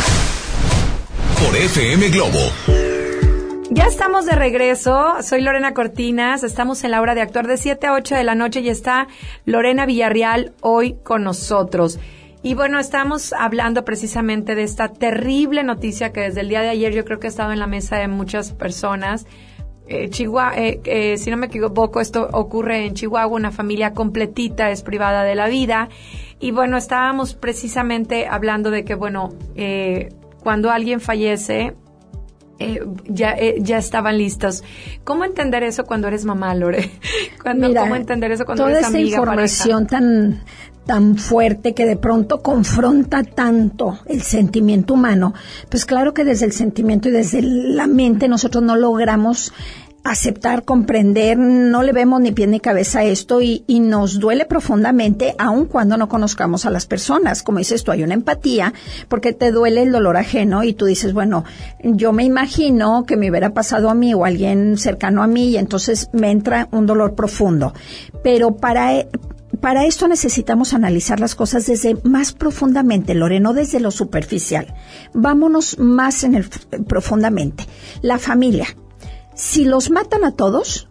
por 1.40 1.56
FM 1.56 2.10
Globo. 2.10 2.40
Ya 3.70 3.86
estamos 3.86 4.26
de 4.26 4.32
regreso. 4.32 5.22
Soy 5.22 5.42
Lorena 5.42 5.76
Cortinas. 5.76 6.42
Estamos 6.42 6.84
en 6.84 6.90
la 6.90 7.02
hora 7.02 7.14
de 7.14 7.22
actuar 7.22 7.46
de 7.46 7.58
7 7.58 7.86
a 7.86 7.94
8 7.94 8.16
de 8.16 8.24
la 8.24 8.34
noche 8.34 8.62
y 8.62 8.70
está 8.70 9.08
Lorena 9.46 9.86
Villarreal 9.86 10.54
hoy 10.62 10.96
con 11.04 11.24
nosotros. 11.24 12.00
Y 12.42 12.56
bueno, 12.56 12.80
estamos 12.80 13.34
hablando 13.34 13.86
precisamente 13.86 14.56
de 14.56 14.64
esta 14.64 14.88
terrible 14.88 15.64
noticia 15.64 16.12
que 16.12 16.22
desde 16.22 16.42
el 16.42 16.50
día 16.50 16.62
de 16.62 16.70
ayer 16.70 16.92
yo 16.92 17.06
creo 17.06 17.20
que 17.20 17.28
ha 17.28 17.30
estado 17.30 17.52
en 17.52 17.60
la 17.60 17.68
mesa 17.68 17.98
de 17.98 18.08
muchas 18.08 18.52
personas 18.52 19.28
eh, 19.86 20.10
eh, 20.56 20.82
eh, 20.86 21.18
si 21.18 21.30
no 21.30 21.38
me 21.38 21.48
equivoco, 21.48 22.00
esto 22.00 22.30
ocurre 22.32 22.86
en 22.86 22.94
Chihuahua, 22.94 23.36
una 23.36 23.52
familia 23.52 23.94
completita 23.94 24.72
es 24.72 24.82
privada 24.82 25.24
de 25.24 25.36
la 25.36 25.48
vida. 25.48 25.90
Y 26.44 26.52
bueno, 26.52 26.76
estábamos 26.76 27.36
precisamente 27.36 28.28
hablando 28.28 28.70
de 28.70 28.84
que, 28.84 28.96
bueno, 28.96 29.32
eh, 29.56 30.10
cuando 30.42 30.72
alguien 30.72 31.00
fallece, 31.00 31.74
eh, 32.60 32.82
ya, 33.06 33.32
eh, 33.32 33.60
ya 33.62 33.78
estaban 33.78 34.18
listos. 34.18 34.62
¿Cómo 35.06 35.24
entender 35.24 35.64
eso 35.64 35.86
cuando 35.86 36.10
eres 36.10 36.26
mamá, 36.26 36.54
Lore? 36.54 36.92
Cuando, 37.42 37.70
Mira, 37.70 37.84
¿Cómo 37.84 37.96
entender 37.96 38.34
eso 38.34 38.44
cuando 38.44 38.66
toda 38.66 38.80
eres 38.80 38.88
amiga, 38.88 39.20
información 39.20 39.88
tan 39.88 40.44
tan 40.86 41.16
fuerte 41.16 41.74
que 41.74 41.86
de 41.86 41.96
pronto 41.96 42.42
confronta 42.42 43.24
tanto 43.24 44.00
el 44.06 44.22
sentimiento 44.22 44.96
humano, 44.96 45.34
pues 45.70 45.86
claro 45.86 46.14
que 46.14 46.26
desde 46.26 46.46
el 46.46 46.52
sentimiento 46.52 47.08
y 47.08 47.12
desde 47.12 47.42
la 47.42 47.88
mente 47.88 48.28
nosotros 48.28 48.64
no 48.64 48.76
logramos 48.76 49.54
aceptar, 50.04 50.66
comprender, 50.66 51.38
no 51.38 51.82
le 51.82 51.94
vemos 51.94 52.20
ni 52.20 52.32
pie 52.32 52.48
ni 52.48 52.60
cabeza 52.60 53.00
a 53.00 53.04
esto 53.06 53.42
y, 53.42 53.64
y, 53.68 53.80
nos 53.80 54.20
duele 54.20 54.46
profundamente 54.46 55.34
aun 55.38 55.66
cuando 55.66 55.98
no 55.98 56.10
conozcamos 56.10 56.66
a 56.66 56.70
las 56.70 56.86
personas. 56.86 57.42
Como 57.42 57.60
dices 57.60 57.84
tú, 57.84 57.92
hay 57.92 58.04
una 58.04 58.14
empatía 58.14 58.74
porque 59.08 59.32
te 59.32 59.52
duele 59.52 59.84
el 59.84 59.92
dolor 59.92 60.18
ajeno 60.18 60.64
y 60.64 60.74
tú 60.74 60.86
dices, 60.86 61.14
bueno, 61.14 61.46
yo 61.82 62.12
me 62.12 62.26
imagino 62.26 63.06
que 63.06 63.16
me 63.16 63.30
hubiera 63.30 63.54
pasado 63.54 63.90
a 63.90 63.94
mí 63.94 64.14
o 64.14 64.26
a 64.26 64.28
alguien 64.28 64.78
cercano 64.78 65.24
a 65.24 65.28
mí 65.28 65.52
y 65.52 65.58
entonces 65.58 66.10
me 66.12 66.32
entra 66.32 66.68
un 66.72 66.86
dolor 66.86 67.16
profundo. 67.16 67.74
Pero 68.24 68.58
para, 68.58 69.06
para 69.62 69.86
esto 69.86 70.08
necesitamos 70.10 70.74
analizar 70.74 71.20
las 71.22 71.36
cosas 71.36 71.66
desde 71.66 71.96
más 72.04 72.34
profundamente, 72.34 73.14
Loreno, 73.14 73.54
desde 73.54 73.80
lo 73.80 73.92
superficial. 73.92 74.74
Vámonos 75.14 75.80
más 75.80 76.24
en 76.26 76.36
el 76.36 76.46
profundamente. 76.88 77.66
La 78.02 78.18
familia. 78.18 78.68
Si 79.36 79.66
los 79.66 79.90
matan 79.90 80.24
a 80.24 80.32
todos, 80.32 80.90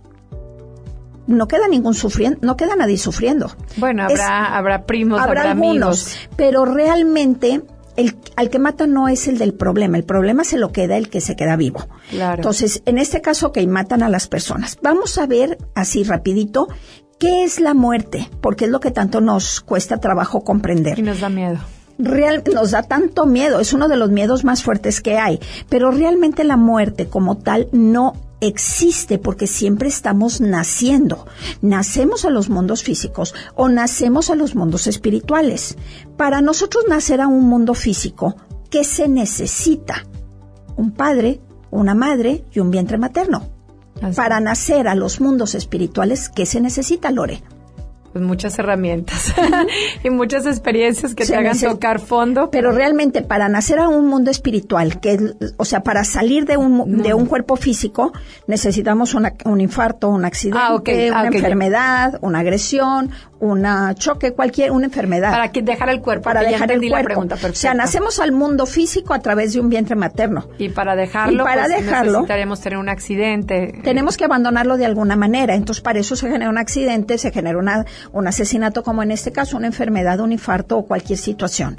no 1.27 1.49
queda 1.49 1.69
ningún 1.69 1.95
sufriendo, 1.95 2.39
no 2.43 2.57
queda 2.57 2.77
nadie 2.77 2.99
sufriendo. 2.99 3.51
Bueno, 3.77 4.05
habrá, 4.05 4.15
es, 4.15 4.53
habrá 4.53 4.87
primos, 4.87 5.21
habrá, 5.21 5.43
habrá 5.43 5.53
algunos, 5.53 6.07
amigos. 6.07 6.31
pero 6.37 6.65
realmente 6.65 7.63
el, 7.97 8.17
al 8.37 8.51
que 8.51 8.59
mata 8.59 8.87
no 8.87 9.09
es 9.09 9.29
el 9.29 9.39
del 9.39 9.55
problema, 9.55 9.97
el 9.97 10.05
problema 10.05 10.45
se 10.45 10.59
lo 10.59 10.73
queda 10.73 10.97
el 10.97 11.09
que 11.09 11.21
se 11.21 11.37
queda 11.37 11.57
vivo. 11.57 11.87
Claro. 12.11 12.37
Entonces, 12.37 12.83
en 12.87 12.99
este 12.99 13.21
caso, 13.21 13.53
que 13.53 13.67
matan 13.67 14.03
a 14.03 14.09
las 14.09 14.27
personas. 14.29 14.79
Vamos 14.83 15.19
a 15.19 15.27
ver 15.27 15.59
así 15.75 16.03
rapidito 16.03 16.69
¿Qué 17.23 17.45
es 17.45 17.61
la 17.61 17.73
muerte? 17.73 18.29
Porque 18.41 18.65
es 18.65 18.71
lo 18.73 18.81
que 18.81 18.91
tanto 18.91 19.21
nos 19.21 19.61
cuesta 19.61 19.99
trabajo 19.99 20.43
comprender. 20.43 20.99
Y 20.99 21.03
nos 21.03 21.21
da 21.21 21.29
miedo. 21.29 21.59
Real, 21.97 22.43
nos 22.53 22.73
da 22.73 22.83
tanto 22.83 23.27
miedo, 23.27 23.61
es 23.61 23.73
uno 23.73 23.87
de 23.87 23.97
los 23.97 24.11
miedos 24.11 24.43
más 24.43 24.65
fuertes 24.65 25.01
que 25.01 25.19
hay, 25.19 25.39
pero 25.69 25.93
realmente 25.93 26.43
la 26.43 26.57
muerte 26.57 27.07
como 27.07 27.39
tal 27.39 27.69
no 27.71 28.15
existe 28.43 29.19
porque 29.19 29.47
siempre 29.47 29.89
estamos 29.89 30.41
naciendo. 30.41 31.27
Nacemos 31.63 32.25
a 32.25 32.31
los 32.31 32.51
mundos 32.51 32.83
físicos 32.83 33.35
o 33.55 33.69
nacemos 33.69 34.31
a 34.31 34.35
los 34.35 34.55
mundos 34.55 34.87
espirituales. 34.87 35.77
Para 36.17 36.41
nosotros 36.41 36.85
nacer 36.89 37.21
a 37.21 37.29
un 37.29 37.49
mundo 37.49 37.75
físico, 37.75 38.37
¿qué 38.69 38.85
se 38.85 39.09
necesita? 39.09 40.05
Un 40.77 40.91
padre, 40.91 41.41
una 41.71 41.95
madre 41.95 42.45
y 42.53 42.59
un 42.61 42.71
vientre 42.71 42.99
materno. 42.99 43.49
Así. 44.01 44.17
Para 44.17 44.41
nacer 44.41 44.89
a 44.89 44.97
los 44.97 45.21
mundos 45.21 45.55
espirituales, 45.55 46.29
¿qué 46.29 46.45
se 46.45 46.61
necesita, 46.61 47.13
Lore? 47.13 47.43
Pues 48.13 48.23
muchas 48.25 48.59
herramientas 48.59 49.33
y 50.05 50.11
muchas 50.11 50.45
experiencias 50.47 51.15
que 51.15 51.25
Se 51.25 51.33
te 51.33 51.39
hagan 51.39 51.53
necesita- 51.53 51.71
tocar 51.73 51.99
fondo. 51.99 52.51
Pero 52.51 52.71
realmente 52.73 53.23
para 53.23 53.49
nacer 53.49 53.79
a 53.79 53.89
un 53.89 54.07
mundo 54.07 54.31
espiritual, 54.31 55.01
que 55.01 55.13
es- 55.15 55.55
o 55.57 55.65
sea, 55.65 55.83
para 55.83 56.05
salir 56.05 56.45
de 56.45 56.57
un, 56.59 57.03
de 57.03 57.15
un 57.15 57.25
cuerpo 57.27 57.57
físico, 57.57 58.13
necesitamos 58.47 59.15
una- 59.15 59.35
un 59.47 59.61
infarto, 59.61 60.09
un 60.11 60.25
accidente, 60.25 60.59
Ah, 60.63 60.75
ok. 60.75 60.89
Ah, 61.13 61.21
una 61.23 61.29
enfermedad, 61.37 62.19
una 62.21 62.41
agresión, 62.41 63.11
una 63.43 63.93
choque, 63.97 64.33
cualquier, 64.35 64.71
una 64.71 64.87
enfermedad. 64.87 65.33
para 65.33 65.51
que 65.51 65.63
dejar 65.63 65.89
el 65.91 66.01
cuerpo. 66.01 66.23
para 66.23 66.41
dejar 66.43 66.71
el 66.71 66.77
entendí 66.77 66.89
la 66.89 66.97
cuerpo. 66.99 67.07
pregunta 67.09 67.35
o 67.35 67.55
sea, 67.55 67.75
nacemos 67.75 68.21
al 68.21 68.31
mundo 68.31 68.67
físico 68.67 69.15
a 69.15 69.19
través 69.19 69.53
de 69.53 69.59
un 69.61 69.69
vientre 69.69 69.97
materno. 69.97 70.47
Y 70.59 70.69
para 70.69 70.95
dejarlo, 70.95 71.43
Y 71.43 71.47
para 71.47 71.65
pues, 71.65 71.77
dejarlo- 71.85 72.13
necesitaríamos 72.21 72.61
tener 72.61 72.79
un 72.79 72.89
accidente. 72.89 73.81
Tenemos 73.83 74.17
que 74.17 74.25
abandonarlo 74.27 74.77
de 74.77 74.87
alguna 74.87 75.17
manera. 75.17 75.57
Entonces, 75.57 75.83
para 75.83 75.99
eso 75.99 76.15
se 76.15 76.29
genera 76.31 76.49
un 76.51 76.59
accidente, 76.59 77.19
se 77.19 77.33
genera 77.33 77.59
una, 77.59 77.85
un 78.13 78.29
asesinato, 78.29 78.85
como 78.85 79.03
en 79.03 79.11
este 79.11 79.33
caso, 79.33 79.57
una 79.57 79.67
enfermedad, 79.67 80.21
un 80.21 80.31
infarto 80.33 80.79
o 80.79 80.87
cualquier 80.87 81.19
situación. 81.19 81.79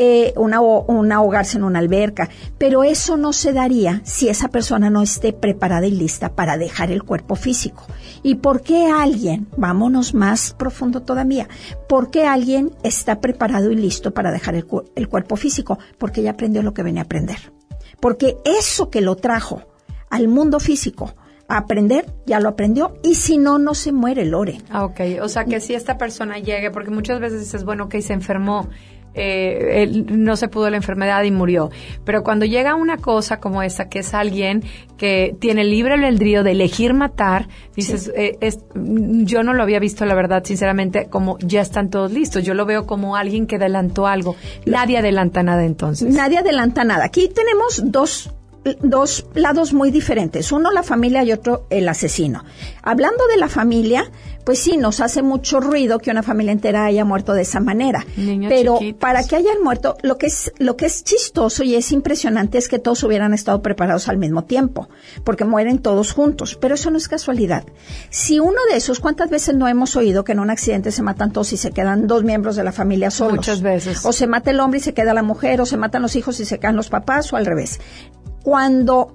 Eh, 0.00 0.32
una, 0.36 0.60
un 0.60 1.10
ahogarse 1.10 1.56
en 1.58 1.64
una 1.64 1.80
alberca. 1.80 2.28
Pero 2.56 2.84
eso 2.84 3.16
no 3.16 3.32
se 3.32 3.52
daría 3.52 4.00
si 4.04 4.28
esa 4.28 4.46
persona 4.48 4.90
no 4.90 5.02
esté 5.02 5.32
preparada 5.32 5.88
y 5.88 5.90
lista 5.90 6.36
para 6.36 6.56
dejar 6.56 6.92
el 6.92 7.02
cuerpo 7.02 7.34
físico. 7.34 7.84
¿Y 8.22 8.36
por 8.36 8.62
qué 8.62 8.86
alguien, 8.86 9.48
vámonos 9.56 10.14
más 10.14 10.52
profundo 10.52 11.02
todavía, 11.02 11.48
por 11.88 12.12
qué 12.12 12.26
alguien 12.26 12.70
está 12.84 13.20
preparado 13.20 13.72
y 13.72 13.74
listo 13.74 14.12
para 14.14 14.30
dejar 14.30 14.54
el, 14.54 14.66
cu- 14.66 14.84
el 14.94 15.08
cuerpo 15.08 15.34
físico? 15.34 15.80
Porque 15.98 16.22
ya 16.22 16.30
aprendió 16.30 16.62
lo 16.62 16.72
que 16.74 16.84
venía 16.84 17.02
a 17.02 17.04
aprender. 17.06 17.52
Porque 18.00 18.36
eso 18.44 18.90
que 18.90 19.00
lo 19.00 19.16
trajo 19.16 19.62
al 20.10 20.28
mundo 20.28 20.60
físico 20.60 21.16
a 21.48 21.56
aprender, 21.56 22.06
ya 22.24 22.38
lo 22.38 22.50
aprendió. 22.50 22.94
Y 23.02 23.16
si 23.16 23.36
no, 23.36 23.58
no 23.58 23.74
se 23.74 23.90
muere, 23.90 24.24
Lore. 24.26 24.60
Ah, 24.70 24.84
ok. 24.84 25.00
O 25.22 25.28
sea, 25.28 25.44
que 25.44 25.58
si 25.58 25.74
esta 25.74 25.98
persona 25.98 26.38
llegue, 26.38 26.70
porque 26.70 26.90
muchas 26.92 27.18
veces 27.18 27.40
dices, 27.40 27.64
bueno, 27.64 27.88
que 27.88 28.00
se 28.00 28.12
enfermó, 28.12 28.68
eh, 29.14 29.82
él 29.82 30.06
no 30.08 30.36
se 30.36 30.48
pudo 30.48 30.70
la 30.70 30.76
enfermedad 30.76 31.22
y 31.24 31.30
murió. 31.30 31.70
Pero 32.04 32.22
cuando 32.22 32.44
llega 32.44 32.74
una 32.74 32.96
cosa 32.98 33.40
como 33.40 33.62
esa, 33.62 33.88
que 33.88 34.00
es 34.00 34.14
alguien 34.14 34.62
que 34.96 35.34
tiene 35.40 35.64
libre 35.64 35.94
albedrío 35.94 36.42
de 36.42 36.52
elegir 36.52 36.94
matar, 36.94 37.48
dices, 37.74 38.10
eh, 38.16 38.36
es- 38.40 38.60
yo 38.74 39.42
no 39.42 39.54
lo 39.54 39.62
había 39.62 39.78
visto, 39.80 40.04
la 40.06 40.14
verdad, 40.14 40.42
sinceramente, 40.44 41.06
como 41.08 41.38
ya 41.40 41.60
están 41.60 41.90
todos 41.90 42.12
listos. 42.12 42.44
Yo 42.44 42.54
lo 42.54 42.66
veo 42.66 42.86
como 42.86 43.16
alguien 43.16 43.46
que 43.46 43.56
adelantó 43.56 44.06
algo. 44.06 44.36
Nadie 44.66 44.98
adelanta 44.98 45.42
nada 45.42 45.64
entonces. 45.64 46.12
Nadie 46.14 46.38
adelanta 46.38 46.84
nada. 46.84 47.04
Aquí 47.04 47.28
tenemos 47.28 47.82
dos, 47.84 48.34
dos 48.82 49.26
lados 49.34 49.72
muy 49.72 49.90
diferentes. 49.90 50.52
Uno 50.52 50.70
la 50.70 50.82
familia 50.82 51.22
y 51.24 51.32
otro 51.32 51.66
el 51.70 51.88
asesino. 51.88 52.44
Hablando 52.82 53.26
de 53.28 53.36
la 53.38 53.48
familia, 53.48 54.10
pues 54.48 54.60
sí, 54.60 54.78
nos 54.78 55.00
hace 55.00 55.20
mucho 55.20 55.60
ruido 55.60 55.98
que 55.98 56.10
una 56.10 56.22
familia 56.22 56.52
entera 56.52 56.86
haya 56.86 57.04
muerto 57.04 57.34
de 57.34 57.42
esa 57.42 57.60
manera. 57.60 58.06
Niños 58.16 58.48
Pero 58.48 58.78
chiquitos. 58.78 58.98
para 58.98 59.22
que 59.22 59.36
hayan 59.36 59.62
muerto, 59.62 59.98
lo 60.00 60.16
que 60.16 60.28
es, 60.28 60.54
lo 60.56 60.74
que 60.74 60.86
es 60.86 61.04
chistoso 61.04 61.64
y 61.64 61.74
es 61.74 61.92
impresionante 61.92 62.56
es 62.56 62.66
que 62.66 62.78
todos 62.78 63.04
hubieran 63.04 63.34
estado 63.34 63.60
preparados 63.60 64.08
al 64.08 64.16
mismo 64.16 64.44
tiempo, 64.44 64.88
porque 65.22 65.44
mueren 65.44 65.80
todos 65.80 66.12
juntos. 66.12 66.56
Pero 66.58 66.76
eso 66.76 66.90
no 66.90 66.96
es 66.96 67.08
casualidad. 67.08 67.64
Si 68.08 68.40
uno 68.40 68.56
de 68.70 68.78
esos, 68.78 69.00
¿cuántas 69.00 69.28
veces 69.28 69.54
no 69.54 69.68
hemos 69.68 69.96
oído 69.96 70.24
que 70.24 70.32
en 70.32 70.38
un 70.38 70.48
accidente 70.48 70.92
se 70.92 71.02
matan 71.02 71.30
todos 71.30 71.52
y 71.52 71.58
se 71.58 71.72
quedan 71.72 72.06
dos 72.06 72.24
miembros 72.24 72.56
de 72.56 72.64
la 72.64 72.72
familia 72.72 73.10
solos? 73.10 73.36
Muchas 73.36 73.60
veces. 73.60 74.02
O 74.06 74.14
se 74.14 74.26
mata 74.26 74.50
el 74.50 74.60
hombre 74.60 74.78
y 74.78 74.82
se 74.82 74.94
queda 74.94 75.12
la 75.12 75.22
mujer, 75.22 75.60
o 75.60 75.66
se 75.66 75.76
matan 75.76 76.00
los 76.00 76.16
hijos 76.16 76.40
y 76.40 76.46
se 76.46 76.58
quedan 76.58 76.74
los 76.74 76.88
papás, 76.88 77.34
o 77.34 77.36
al 77.36 77.44
revés. 77.44 77.80
Cuando 78.42 79.14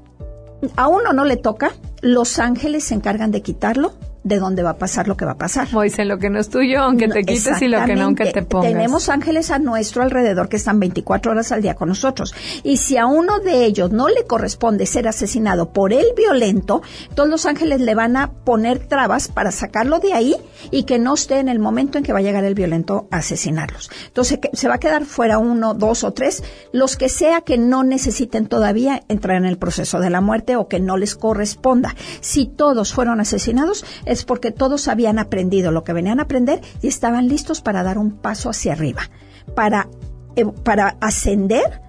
a 0.76 0.88
uno 0.88 1.12
no 1.12 1.26
le 1.26 1.38
toca, 1.38 1.72
los 2.02 2.38
ángeles 2.38 2.84
se 2.84 2.93
encargan 2.93 3.32
de 3.32 3.41
quitarlo 3.41 3.93
de 4.23 4.39
dónde 4.39 4.63
va 4.63 4.71
a 4.71 4.77
pasar 4.77 5.07
lo 5.07 5.17
que 5.17 5.25
va 5.25 5.31
a 5.31 5.38
pasar. 5.38 5.67
Moisés, 5.73 6.07
lo 6.07 6.17
que 6.17 6.29
no 6.29 6.39
es 6.39 6.49
tuyo, 6.49 6.81
aunque 6.81 7.07
te 7.09 7.23
quites 7.23 7.62
y 7.62 7.67
lo 7.67 7.83
que 7.86 7.95
no, 7.95 8.05
aunque 8.05 8.31
te 8.31 8.41
pongas. 8.43 8.71
Tenemos 8.71 9.09
ángeles 9.09 9.51
a 9.51 9.59
nuestro 9.59 10.01
alrededor 10.03 10.49
que 10.49 10.55
están 10.57 10.79
24 10.79 11.31
horas 11.31 11.51
al 11.51 11.62
día 11.62 11.75
con 11.75 11.89
nosotros. 11.89 12.33
Y 12.63 12.77
si 12.77 12.97
a 12.97 13.05
uno 13.05 13.39
de 13.39 13.65
ellos 13.65 13.91
no 13.91 14.07
le 14.07 14.25
corresponde 14.25 14.86
ser 14.86 15.07
asesinado 15.07 15.69
por 15.73 15.91
el 15.93 16.05
violento, 16.15 16.81
todos 17.15 17.29
los 17.29 17.45
ángeles 17.45 17.81
le 17.81 17.95
van 17.95 18.15
a 18.17 18.31
poner 18.31 18.79
trabas 18.79 19.27
para 19.27 19.51
sacarlo 19.51 19.99
de 19.99 20.13
ahí 20.13 20.36
y 20.71 20.83
que 20.83 20.99
no 20.99 21.15
esté 21.15 21.39
en 21.39 21.49
el 21.49 21.59
momento 21.59 21.97
en 21.97 22.03
que 22.03 22.13
va 22.13 22.19
a 22.19 22.23
llegar 22.23 22.43
el 22.45 22.55
violento 22.55 23.07
a 23.12 23.17
asesinarlos. 23.17 23.89
Entonces 24.07 24.39
que- 24.39 24.49
se 24.53 24.67
va 24.67 24.75
a 24.75 24.79
quedar 24.79 25.05
fuera 25.05 25.38
uno, 25.38 25.73
dos 25.73 26.03
o 26.03 26.13
tres, 26.13 26.43
los 26.71 26.95
que 26.95 27.09
sea 27.09 27.41
que 27.41 27.57
no 27.57 27.83
necesiten 27.83 28.47
todavía 28.47 29.03
entrar 29.09 29.38
en 29.38 29.45
el 29.45 29.57
proceso 29.57 29.99
de 29.99 30.09
la 30.09 30.21
muerte 30.21 30.55
o 30.55 30.67
que 30.67 30.79
no 30.79 30.97
les 30.97 31.15
corresponda. 31.15 31.95
Si 32.21 32.45
todos 32.45 32.93
fueron 32.93 33.19
asesinados 33.19 33.83
es 34.13 34.23
porque 34.23 34.52
todos 34.52 34.88
habían 34.88 35.19
aprendido 35.19 35.71
lo 35.71 35.84
que 35.84 35.93
venían 35.93 36.19
a 36.19 36.23
aprender 36.23 36.62
y 36.82 36.88
estaban 36.88 37.28
listos 37.28 37.62
para 37.62 37.84
dar 37.84 37.97
un 37.97 38.12
paso 38.12 38.49
hacia 38.49 38.73
arriba, 38.73 39.10
para, 39.56 39.89
eh, 40.36 40.45
para 40.45 40.97
ascender, 41.02 41.82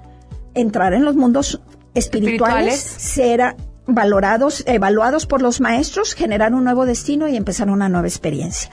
entrar 0.54 0.94
en 0.94 1.04
los 1.04 1.16
mundos 1.16 1.60
espirituales, 1.94 2.74
Espirituales. 2.74 2.80
ser 2.80 3.56
valorados, 3.86 4.64
evaluados 4.66 5.26
por 5.26 5.42
los 5.42 5.60
maestros, 5.60 6.14
generar 6.14 6.54
un 6.54 6.64
nuevo 6.64 6.86
destino 6.86 7.28
y 7.28 7.36
empezar 7.36 7.68
una 7.70 7.88
nueva 7.88 8.06
experiencia. 8.08 8.70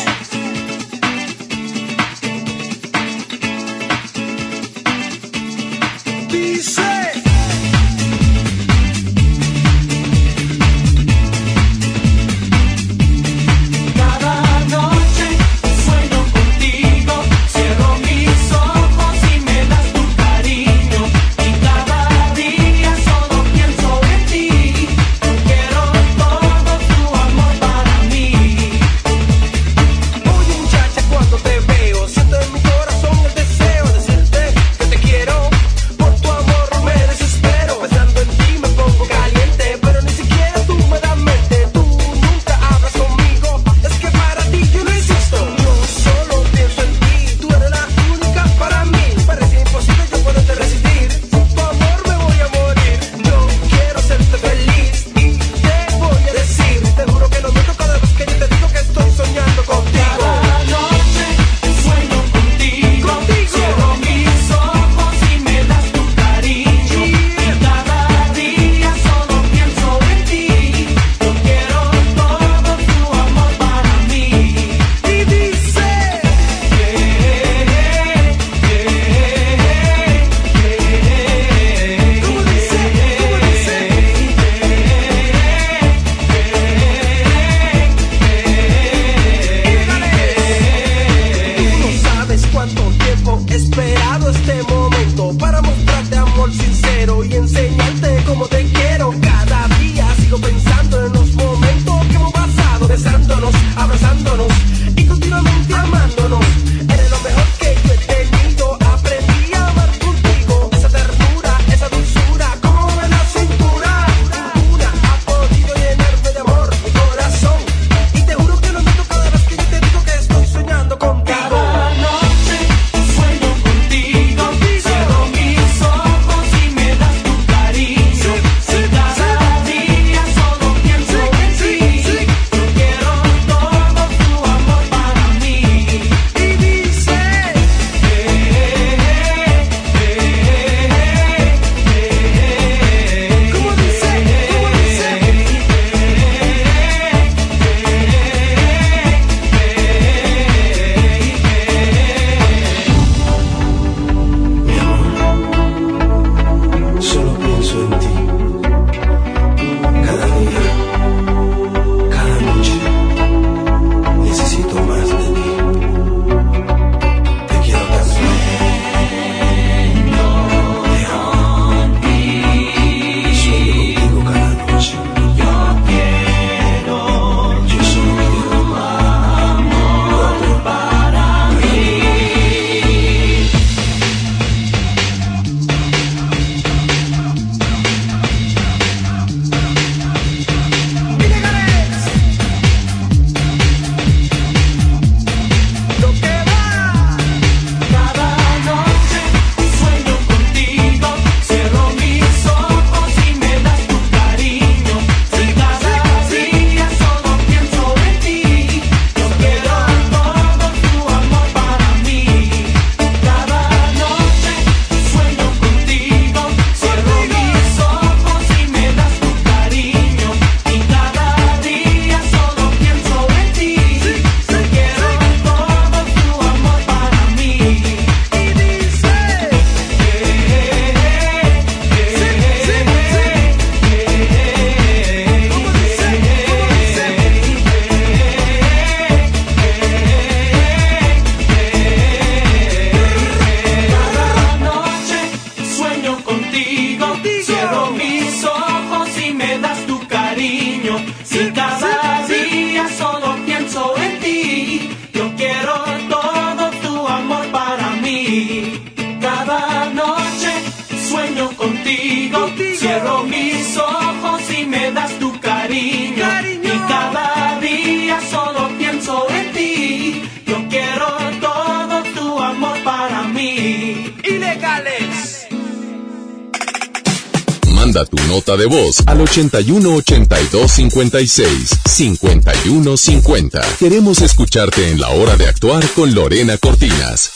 de 278.59 278.65
voz 278.65 279.01
al 279.07 279.21
81 279.21 279.95
82 279.95 280.71
56 280.71 281.79
51 281.85 282.97
50. 282.97 283.61
Queremos 283.79 284.21
escucharte 284.21 284.91
en 284.91 284.99
la 284.99 285.09
hora 285.09 285.37
de 285.37 285.47
actuar 285.47 285.83
con 285.95 286.13
Lorena 286.13 286.57
Cortinas. 286.57 287.31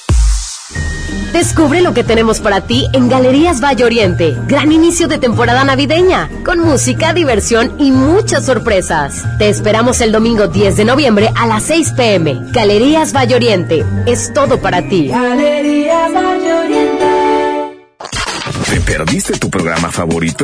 Descubre 1.31 1.81
lo 1.81 1.93
que 1.93 2.03
tenemos 2.03 2.41
para 2.41 2.67
ti 2.67 2.87
en 2.93 3.07
Galerías 3.07 3.61
Valle 3.61 3.85
Oriente. 3.85 4.35
Gran 4.47 4.71
inicio 4.71 5.07
de 5.07 5.17
temporada 5.17 5.63
navideña, 5.63 6.29
con 6.45 6.59
música, 6.59 7.13
diversión 7.13 7.73
y 7.79 7.91
muchas 7.91 8.45
sorpresas. 8.45 9.23
Te 9.39 9.49
esperamos 9.49 10.01
el 10.01 10.11
domingo 10.11 10.47
10 10.47 10.75
de 10.75 10.85
noviembre 10.85 11.29
a 11.35 11.47
las 11.47 11.63
6 11.63 11.93
pm. 11.95 12.51
Galerías 12.51 13.13
Valle 13.13 13.35
Oriente. 13.35 13.85
Es 14.05 14.33
todo 14.33 14.61
para 14.61 14.87
ti. 14.89 15.07
Galerías 15.07 16.13
Valle 16.13 16.53
Oriente. 16.53 17.05
¿Te 18.69 18.81
perdiste 18.81 19.37
tu 19.37 19.49
programa 19.49 19.89
favorito? 19.89 20.43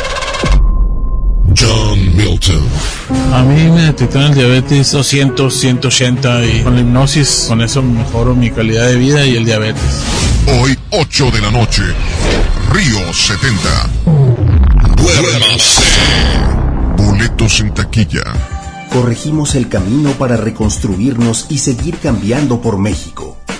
John 1.57 2.15
Milton. 2.15 2.61
A 3.33 3.43
mí 3.43 3.69
me 3.69 3.83
detectaron 3.83 4.29
el 4.29 4.35
diabetes 4.35 4.91
200, 4.91 5.53
180 5.53 6.45
y 6.45 6.61
con 6.63 6.75
la 6.75 6.81
hipnosis, 6.81 7.45
con 7.47 7.61
eso 7.61 7.81
mejoro 7.81 8.35
mi 8.35 8.51
calidad 8.51 8.87
de 8.87 8.95
vida 8.95 9.25
y 9.25 9.35
el 9.35 9.45
diabetes. 9.45 10.03
Hoy, 10.59 10.77
8 10.91 11.31
de 11.31 11.41
la 11.41 11.51
noche, 11.51 11.83
Río 12.71 13.13
70. 13.13 13.89
Duérmase. 14.95 15.81
Boletos 16.97 17.59
en 17.59 17.73
taquilla. 17.73 18.23
Corregimos 18.91 19.55
el 19.55 19.69
camino 19.69 20.11
para 20.11 20.37
reconstruirnos 20.37 21.45
y 21.49 21.59
seguir 21.59 21.97
cambiando 21.97 22.61
por 22.61 22.77
México. 22.77 23.30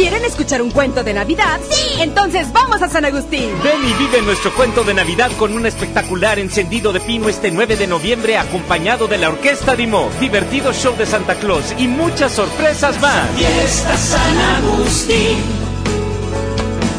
¿Quieren 0.00 0.24
escuchar 0.24 0.62
un 0.62 0.70
cuento 0.70 1.04
de 1.04 1.12
Navidad? 1.12 1.60
¡Sí! 1.70 2.00
Entonces 2.00 2.50
vamos 2.54 2.80
a 2.80 2.88
San 2.88 3.04
Agustín. 3.04 3.50
Ven 3.62 3.86
y 3.86 3.92
vive 4.02 4.22
nuestro 4.22 4.50
cuento 4.54 4.82
de 4.82 4.94
Navidad 4.94 5.30
con 5.38 5.52
un 5.52 5.66
espectacular 5.66 6.38
encendido 6.38 6.94
de 6.94 7.00
pino 7.00 7.28
este 7.28 7.50
9 7.50 7.76
de 7.76 7.86
noviembre 7.86 8.38
acompañado 8.38 9.08
de 9.08 9.18
la 9.18 9.28
Orquesta 9.28 9.76
Dimo, 9.76 10.08
divertido 10.18 10.72
show 10.72 10.96
de 10.96 11.04
Santa 11.04 11.34
Claus 11.34 11.74
y 11.76 11.86
muchas 11.86 12.32
sorpresas 12.32 12.98
más. 12.98 13.28
Fiesta 13.36 13.94
San 13.98 14.38
Agustín, 14.64 15.36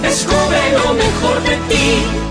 descubre 0.03 0.59
lo 0.73 0.93
mejor 0.93 1.41
de 1.41 1.57
ti. 1.73 2.30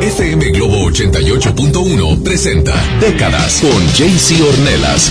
FM 0.00 0.50
Globo 0.50 0.90
88.1 0.90 2.22
presenta 2.22 2.74
Décadas 3.00 3.60
con 3.60 3.86
JC 3.94 4.40
Ornelas. 4.42 5.10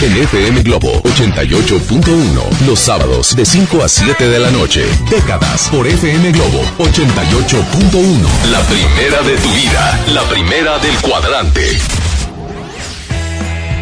En 0.00 0.16
FM 0.16 0.62
Globo 0.62 1.02
88.1, 1.02 2.66
los 2.66 2.78
sábados 2.78 3.34
de 3.34 3.44
5 3.44 3.82
a 3.82 3.88
7 3.88 4.28
de 4.28 4.38
la 4.38 4.50
noche. 4.50 4.86
Décadas 5.10 5.68
por 5.70 5.86
FM 5.86 6.30
Globo 6.32 6.62
88.1. 6.78 8.50
La 8.50 8.60
primera 8.60 9.22
de 9.22 9.36
tu 9.38 9.50
vida, 9.50 10.04
la 10.14 10.22
primera 10.22 10.78
del 10.78 10.96
cuadrante. 10.98 11.78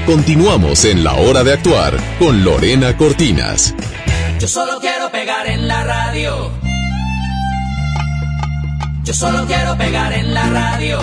Continuamos 0.06 0.84
en 0.84 1.02
la 1.02 1.14
hora 1.14 1.42
de 1.42 1.52
actuar 1.52 1.92
con 2.20 2.44
Lorena 2.44 2.96
Cortinas. 2.96 3.74
Yo 4.38 4.46
solo 4.46 4.78
quiero 4.80 5.10
pegar 5.10 5.48
en 5.48 5.66
la 5.66 5.82
radio. 5.82 6.52
Yo 9.02 9.12
solo 9.12 9.44
quiero 9.46 9.76
pegar 9.76 10.12
en 10.12 10.32
la 10.32 10.48
radio. 10.48 11.00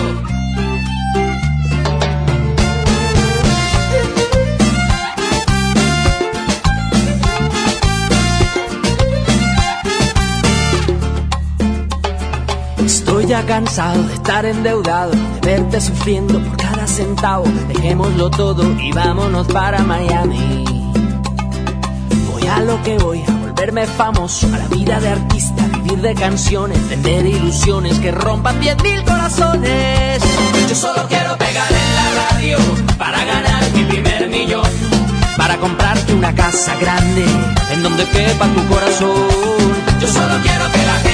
Estoy 12.86 13.26
ya 13.26 13.44
cansado 13.44 14.02
de 14.02 14.14
estar 14.14 14.46
endeudado, 14.46 15.10
de 15.10 15.40
verte 15.42 15.78
sufriendo 15.82 16.38
por 16.38 16.56
cada 16.56 16.83
centavo. 16.94 17.44
Dejémoslo 17.68 18.30
todo 18.30 18.62
y 18.80 18.92
vámonos 18.92 19.48
para 19.48 19.80
Miami. 19.82 20.64
Voy 22.30 22.46
a 22.46 22.60
lo 22.60 22.80
que 22.84 22.96
voy, 22.98 23.20
a 23.26 23.32
volverme 23.32 23.86
famoso, 23.86 24.46
a 24.54 24.58
la 24.58 24.68
vida 24.68 25.00
de 25.00 25.08
artista, 25.08 25.66
vivir 25.66 26.00
de 26.00 26.14
canciones, 26.14 26.78
tener 26.88 27.26
ilusiones 27.26 27.98
que 27.98 28.12
rompan 28.12 28.60
diez 28.60 28.80
mil 28.84 29.02
corazones. 29.02 30.22
Yo 30.68 30.74
solo 30.76 31.04
quiero 31.08 31.36
pegar 31.36 31.70
en 31.72 31.94
la 31.96 32.30
radio 32.30 32.58
para 32.96 33.24
ganar 33.24 33.62
mi 33.74 33.84
primer 33.84 34.28
millón. 34.28 34.70
Para 35.36 35.56
comprarte 35.56 36.14
una 36.14 36.32
casa 36.32 36.76
grande 36.76 37.24
en 37.72 37.82
donde 37.82 38.04
quepa 38.04 38.46
tu 38.46 38.64
corazón. 38.68 39.14
Yo 40.00 40.06
solo 40.06 40.34
quiero 40.44 40.70
que 40.70 40.86
la 40.86 40.94
gente 40.94 41.13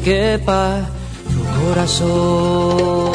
Donde 0.00 0.02
quepa 0.02 0.80
tu 1.24 1.44
corazón. 1.64 3.10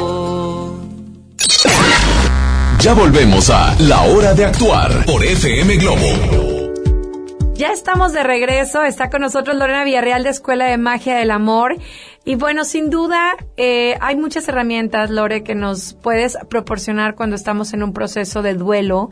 Ya 2.80 2.94
volvemos 2.94 3.50
a 3.50 3.76
La 3.80 4.04
Hora 4.04 4.34
de 4.34 4.46
Actuar 4.46 5.06
por 5.06 5.24
FM 5.24 5.78
Globo. 5.78 6.06
Ya 7.56 7.72
estamos 7.72 8.12
de 8.12 8.22
regreso, 8.22 8.84
está 8.84 9.10
con 9.10 9.22
nosotros 9.22 9.56
Lorena 9.56 9.86
Villarreal 9.86 10.24
de 10.24 10.30
Escuela 10.30 10.66
de 10.66 10.78
Magia 10.78 11.16
del 11.16 11.32
Amor. 11.32 11.78
Y 12.26 12.36
bueno, 12.36 12.66
sin 12.66 12.90
duda, 12.90 13.38
eh, 13.56 13.96
hay 14.02 14.18
muchas 14.18 14.48
herramientas, 14.50 15.10
Lore, 15.10 15.42
que 15.42 15.56
nos 15.56 15.94
puedes 15.94 16.38
proporcionar 16.50 17.16
cuando 17.16 17.38
estamos 17.38 17.74
en 17.74 17.82
un 17.82 17.94
proceso 17.94 18.42
de 18.42 18.56
duelo. 18.56 19.10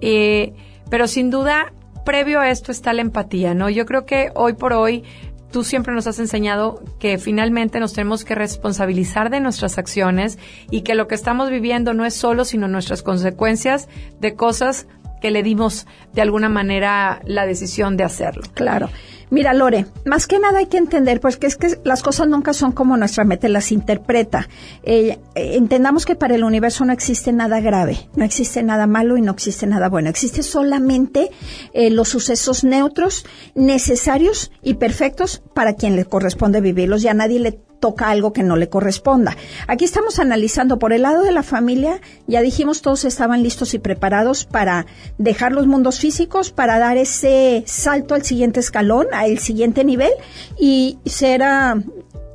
Eh, 0.00 0.54
pero 0.88 1.06
sin 1.06 1.28
duda, 1.30 1.74
previo 2.04 2.40
a 2.40 2.50
esto 2.50 2.72
está 2.72 2.92
la 2.92 3.02
empatía, 3.02 3.54
¿no? 3.54 3.68
Yo 3.68 3.86
creo 3.86 4.06
que 4.06 4.30
hoy 4.34 4.54
por 4.54 4.72
hoy 4.72 5.04
tú 5.52 5.62
siempre 5.62 5.94
nos 5.94 6.08
has 6.08 6.18
enseñado 6.18 6.82
que 6.98 7.18
finalmente 7.18 7.78
nos 7.78 7.92
tenemos 7.92 8.24
que 8.24 8.34
responsabilizar 8.34 9.30
de 9.30 9.38
nuestras 9.38 9.78
acciones 9.78 10.38
y 10.70 10.80
que 10.82 10.96
lo 10.96 11.06
que 11.06 11.14
estamos 11.14 11.50
viviendo 11.50 11.94
no 11.94 12.04
es 12.04 12.14
solo, 12.14 12.44
sino 12.44 12.66
nuestras 12.66 13.02
consecuencias 13.02 13.88
de 14.20 14.34
cosas 14.34 14.88
que 15.20 15.30
le 15.30 15.44
dimos 15.44 15.86
de 16.12 16.22
alguna 16.22 16.48
manera 16.48 17.20
la 17.24 17.46
decisión 17.46 17.96
de 17.96 18.04
hacerlo. 18.04 18.42
Claro. 18.54 18.90
Mira, 19.32 19.54
Lore, 19.54 19.86
más 20.04 20.26
que 20.26 20.38
nada 20.38 20.58
hay 20.58 20.66
que 20.66 20.76
entender, 20.76 21.18
pues 21.18 21.38
que 21.38 21.46
es 21.46 21.56
que 21.56 21.78
las 21.84 22.02
cosas 22.02 22.28
nunca 22.28 22.52
son 22.52 22.72
como 22.72 22.98
nuestra 22.98 23.24
mente 23.24 23.48
las 23.48 23.72
interpreta. 23.72 24.46
Eh, 24.82 25.20
eh, 25.34 25.56
entendamos 25.56 26.04
que 26.04 26.14
para 26.14 26.34
el 26.34 26.44
universo 26.44 26.84
no 26.84 26.92
existe 26.92 27.32
nada 27.32 27.58
grave, 27.62 28.10
no 28.14 28.26
existe 28.26 28.62
nada 28.62 28.86
malo 28.86 29.16
y 29.16 29.22
no 29.22 29.32
existe 29.32 29.66
nada 29.66 29.88
bueno. 29.88 30.10
Existe 30.10 30.42
solamente 30.42 31.30
eh, 31.72 31.88
los 31.88 32.10
sucesos 32.10 32.62
neutros, 32.62 33.24
necesarios 33.54 34.52
y 34.62 34.74
perfectos 34.74 35.42
para 35.54 35.76
quien 35.76 35.96
le 35.96 36.04
corresponde 36.04 36.60
vivirlos 36.60 37.02
y 37.02 37.08
a 37.08 37.14
nadie 37.14 37.40
le 37.40 37.58
toca 37.82 38.10
algo 38.10 38.32
que 38.32 38.44
no 38.44 38.54
le 38.54 38.68
corresponda. 38.68 39.36
Aquí 39.66 39.84
estamos 39.84 40.20
analizando 40.20 40.78
por 40.78 40.92
el 40.92 41.02
lado 41.02 41.24
de 41.24 41.32
la 41.32 41.42
familia, 41.42 42.00
ya 42.28 42.40
dijimos 42.40 42.80
todos 42.80 43.04
estaban 43.04 43.42
listos 43.42 43.74
y 43.74 43.80
preparados 43.80 44.44
para 44.44 44.86
dejar 45.18 45.50
los 45.50 45.66
mundos 45.66 45.98
físicos, 45.98 46.52
para 46.52 46.78
dar 46.78 46.96
ese 46.96 47.64
salto 47.66 48.14
al 48.14 48.22
siguiente 48.22 48.60
escalón, 48.60 49.08
al 49.12 49.40
siguiente 49.40 49.82
nivel 49.82 50.12
y 50.56 51.00
ser, 51.06 51.42
ah, 51.42 51.82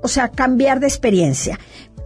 o 0.04 0.10
sea, 0.10 0.28
cambiar 0.28 0.82
de 0.82 0.88
experiencia. 0.88 1.58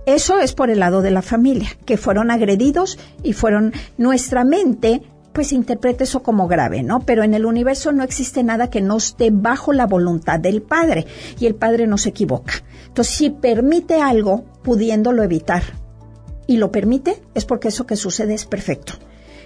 Eso 0.06 0.40
es 0.40 0.54
por 0.54 0.70
el 0.70 0.80
lado 0.80 1.02
de 1.02 1.10
la 1.10 1.24
familia, 1.24 1.70
que 1.86 1.98
fueron 1.98 2.30
agredidos 2.30 3.00
y 3.24 3.34
fueron 3.34 3.74
nuestra 3.98 4.44
mente 4.44 5.02
pues 5.34 5.54
interpreta 5.54 6.04
eso 6.04 6.24
como 6.24 6.48
grave, 6.48 6.84
¿no? 6.84 7.02
Pero 7.02 7.24
en 7.24 7.34
el 7.34 7.46
universo 7.46 7.92
no 7.92 8.04
existe 8.04 8.44
nada 8.44 8.70
que 8.70 8.82
no 8.82 8.98
esté 8.98 9.30
bajo 9.32 9.74
la 9.74 9.88
voluntad 9.88 10.40
del 10.40 10.62
Padre 10.62 11.06
y 11.40 11.46
el 11.46 11.56
Padre 11.56 11.88
no 11.88 11.98
se 11.98 12.10
equivoca. 12.10 12.54
Entonces, 12.88 13.14
si 13.16 13.30
permite 13.30 14.02
algo 14.02 14.44
pudiéndolo 14.64 15.24
evitar 15.24 15.64
y 16.48 16.58
lo 16.58 16.72
permite, 16.72 17.22
es 17.34 17.46
porque 17.46 17.70
eso 17.70 17.86
que 17.86 17.96
sucede 17.96 18.34
es 18.34 18.46
perfecto. 18.46 18.94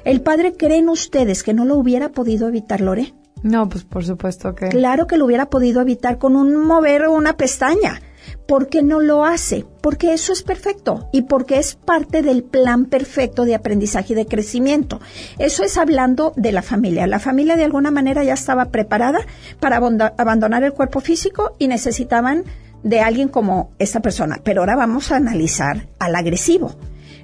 ¿El 0.04 0.22
Padre 0.22 0.54
creen 0.56 0.90
ustedes 0.90 1.44
que 1.44 1.54
no 1.54 1.66
lo 1.66 1.76
hubiera 1.76 2.10
podido 2.10 2.48
evitar, 2.48 2.82
Lore? 2.82 3.14
No, 3.44 3.70
pues 3.70 3.84
por 3.84 4.04
supuesto 4.06 4.56
que. 4.56 4.70
Claro 4.70 5.08
que 5.08 5.18
lo 5.18 5.26
hubiera 5.26 5.50
podido 5.50 5.82
evitar 5.82 6.18
con 6.18 6.36
un 6.36 6.56
mover 6.56 7.08
una 7.08 7.38
pestaña. 7.38 8.02
¿Por 8.48 8.68
qué 8.70 8.84
no 8.84 9.00
lo 9.00 9.26
hace? 9.26 9.66
Porque 9.82 10.14
eso 10.14 10.32
es 10.32 10.44
perfecto 10.44 11.10
y 11.12 11.24
porque 11.24 11.58
es 11.58 11.76
parte 11.76 12.22
del 12.22 12.44
plan 12.44 12.86
perfecto 12.86 13.44
de 13.44 13.56
aprendizaje 13.56 14.14
y 14.14 14.16
de 14.16 14.28
crecimiento. 14.28 15.00
Eso 15.40 15.64
es 15.64 15.78
hablando 15.78 16.32
de 16.36 16.52
la 16.52 16.62
familia. 16.62 17.08
La 17.08 17.20
familia 17.20 17.56
de 17.56 17.64
alguna 17.64 17.90
manera 17.90 18.24
ya 18.24 18.34
estaba 18.34 18.66
preparada 18.66 19.20
para 19.60 19.78
abandonar 19.78 20.64
el 20.64 20.74
cuerpo 20.74 21.00
físico 21.00 21.56
y 21.58 21.68
necesitaban 21.68 22.44
de 22.84 23.02
alguien 23.02 23.30
como 23.30 23.72
esta 23.80 24.00
persona. 24.00 24.40
Pero 24.44 24.62
ahora 24.62 24.76
vamos 24.76 25.12
a 25.12 25.16
analizar 25.16 25.88
al 25.98 26.16
agresivo. 26.16 26.76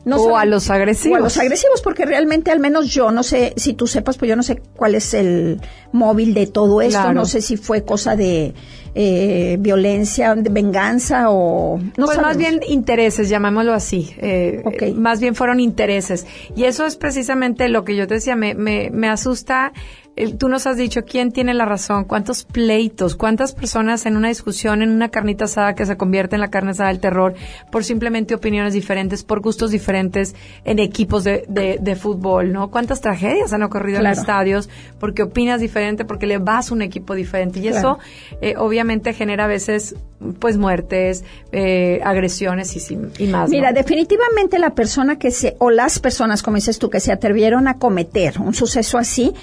No 0.04 0.16
o 0.18 0.36
a 0.38 0.46
los 0.46 0.72
agresivos. 0.72 1.16
O 1.16 1.22
a 1.22 1.24
los 1.24 1.38
agresivos, 1.38 1.84
porque 1.84 2.06
realmente 2.06 2.50
al 2.50 2.60
menos 2.60 2.88
yo 2.88 3.12
no 3.12 3.22
sé, 3.22 3.54
si 3.58 3.74
tú 3.74 3.86
sepas, 3.86 4.18
pues 4.18 4.30
yo 4.30 4.36
no 4.36 4.42
sé 4.42 4.56
cuál 4.76 4.96
es 4.96 5.14
el 5.14 5.62
móvil 5.92 6.34
de 6.34 6.48
todo 6.48 6.82
esto, 6.82 7.00
Claro. 7.00 7.14
no 7.14 7.26
sé 7.26 7.42
si 7.42 7.56
fue 7.58 7.84
cosa 7.84 8.16
de 8.16 8.56
eh, 8.96 9.58
violencia, 9.60 10.36
venganza 10.36 11.30
o... 11.30 11.78
No 11.98 12.06
pues 12.06 12.18
más 12.18 12.36
sabemos. 12.36 12.38
bien 12.38 12.60
intereses, 12.68 13.20
más 13.20 13.30
bien 13.30 13.32
llamémoslo 13.42 13.74
así. 13.74 14.14
Eh, 14.18 14.62
eh, 14.80 14.94
Más 14.94 15.20
bien 15.20 15.36
fueron 15.36 15.60
intereses. 15.60 16.28
Y 16.56 16.66
eso 16.66 16.86
es 16.86 16.96
precisamente 16.96 17.70
lo 17.70 17.84
que 17.84 17.96
yo 17.96 18.08
te 18.08 18.16
decía, 18.16 18.36
me, 18.36 18.54
me, 18.54 18.90
me 18.92 19.08
asusta. 19.08 19.72
eh, 20.18 20.34
Tú 20.36 20.50
nos 20.50 20.68
has 20.68 20.76
dicho 20.76 21.04
quién 21.06 21.32
tiene 21.32 21.54
la 21.54 21.64
razón, 21.66 22.04
cuántos 22.04 22.44
pleitos, 22.44 23.16
cuántas 23.16 23.54
personas 23.54 24.06
en 24.06 24.18
una 24.18 24.28
discusión, 24.28 24.82
en 24.82 24.90
una 24.90 25.08
carnita 25.10 25.46
asada 25.46 25.74
que 25.74 25.86
se 25.86 25.96
convierte 25.96 26.36
en 26.36 26.42
la 26.42 26.50
carne 26.50 26.72
asada 26.72 26.90
del 26.90 27.00
terror 27.00 27.34
por 27.72 27.86
simplemente 27.86 28.36
opiniones 28.36 28.74
diferentes, 28.74 29.24
por 29.24 29.40
gustos 29.40 29.72
diferentes 29.72 30.36
en 30.66 30.80
equipos 30.80 31.24
de, 31.24 31.46
de, 31.48 31.78
de 31.82 31.96
fútbol, 31.96 32.52
¿no? 32.52 32.70
Cuántas 32.70 33.00
tragedias 33.00 33.54
han 33.54 33.64
ocurrido 33.64 34.00
en 34.00 34.04
Claro. 34.04 34.20
estadios 34.20 34.70
porque 35.00 35.24
opinas 35.24 35.62
diferente, 35.62 36.04
porque 36.04 36.28
le 36.28 36.40
vas 36.40 36.72
a 36.72 36.74
un 36.74 36.82
equipo 36.82 37.16
diferente. 37.16 37.60
Y 37.62 37.70
eso 37.70 37.98
eh, 38.42 38.56
obviamente 38.58 38.81
genera 39.14 39.46
a 39.46 39.48
veces 39.48 39.96
pues 40.40 40.58
muertes, 40.58 41.24
eh, 41.52 42.00
agresiones 42.04 42.76
y, 42.92 43.28
más. 43.28 43.50
¿no? 43.50 43.56
Mira, 43.56 43.74
definitivamente 43.74 44.60
la 44.60 44.76
persona 44.76 45.18
que 45.18 45.32
se, 45.32 45.56
o 45.60 45.72
las 45.72 46.00
personas, 46.00 46.44
como 46.44 46.56
dices 46.56 46.80
tú, 46.80 46.90
que 46.90 47.00
se 47.00 47.12
atrevieron 47.12 47.68
a 47.68 47.78
cometer 47.78 48.40
un 48.40 48.54
suceso 48.54 48.98
así, 48.98 49.34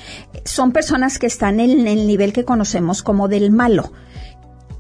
son 0.45 0.73
personas 0.73 1.19
que 1.19 1.27
están 1.27 1.61
en 1.61 1.87
el 1.87 2.07
nivel 2.07 2.33
que 2.33 2.45
conocemos 2.45 3.03
como 3.03 3.29
del 3.29 3.51
malo. 3.51 3.93